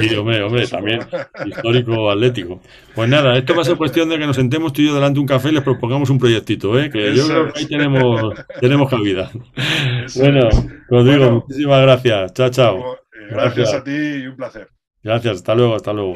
[0.08, 1.00] Sí, hombre, hombre, también
[1.46, 2.60] histórico atlético.
[2.94, 5.14] Pues nada, esto va a ser cuestión de que nos sentemos tú y yo delante
[5.14, 6.90] de un café y les propongamos un proyectito, ¿eh?
[6.90, 9.30] que yo creo que ahí tenemos, tenemos cabida.
[10.04, 10.64] Eso Bueno, es.
[10.88, 11.32] Rodrigo, Bueno.
[11.46, 12.32] muchísimas gracias.
[12.34, 12.76] Chao, chao.
[12.94, 13.74] Eh, Gracias Gracias.
[13.74, 13.90] a ti
[14.22, 14.68] y un placer.
[15.02, 16.14] Gracias, hasta luego, hasta luego.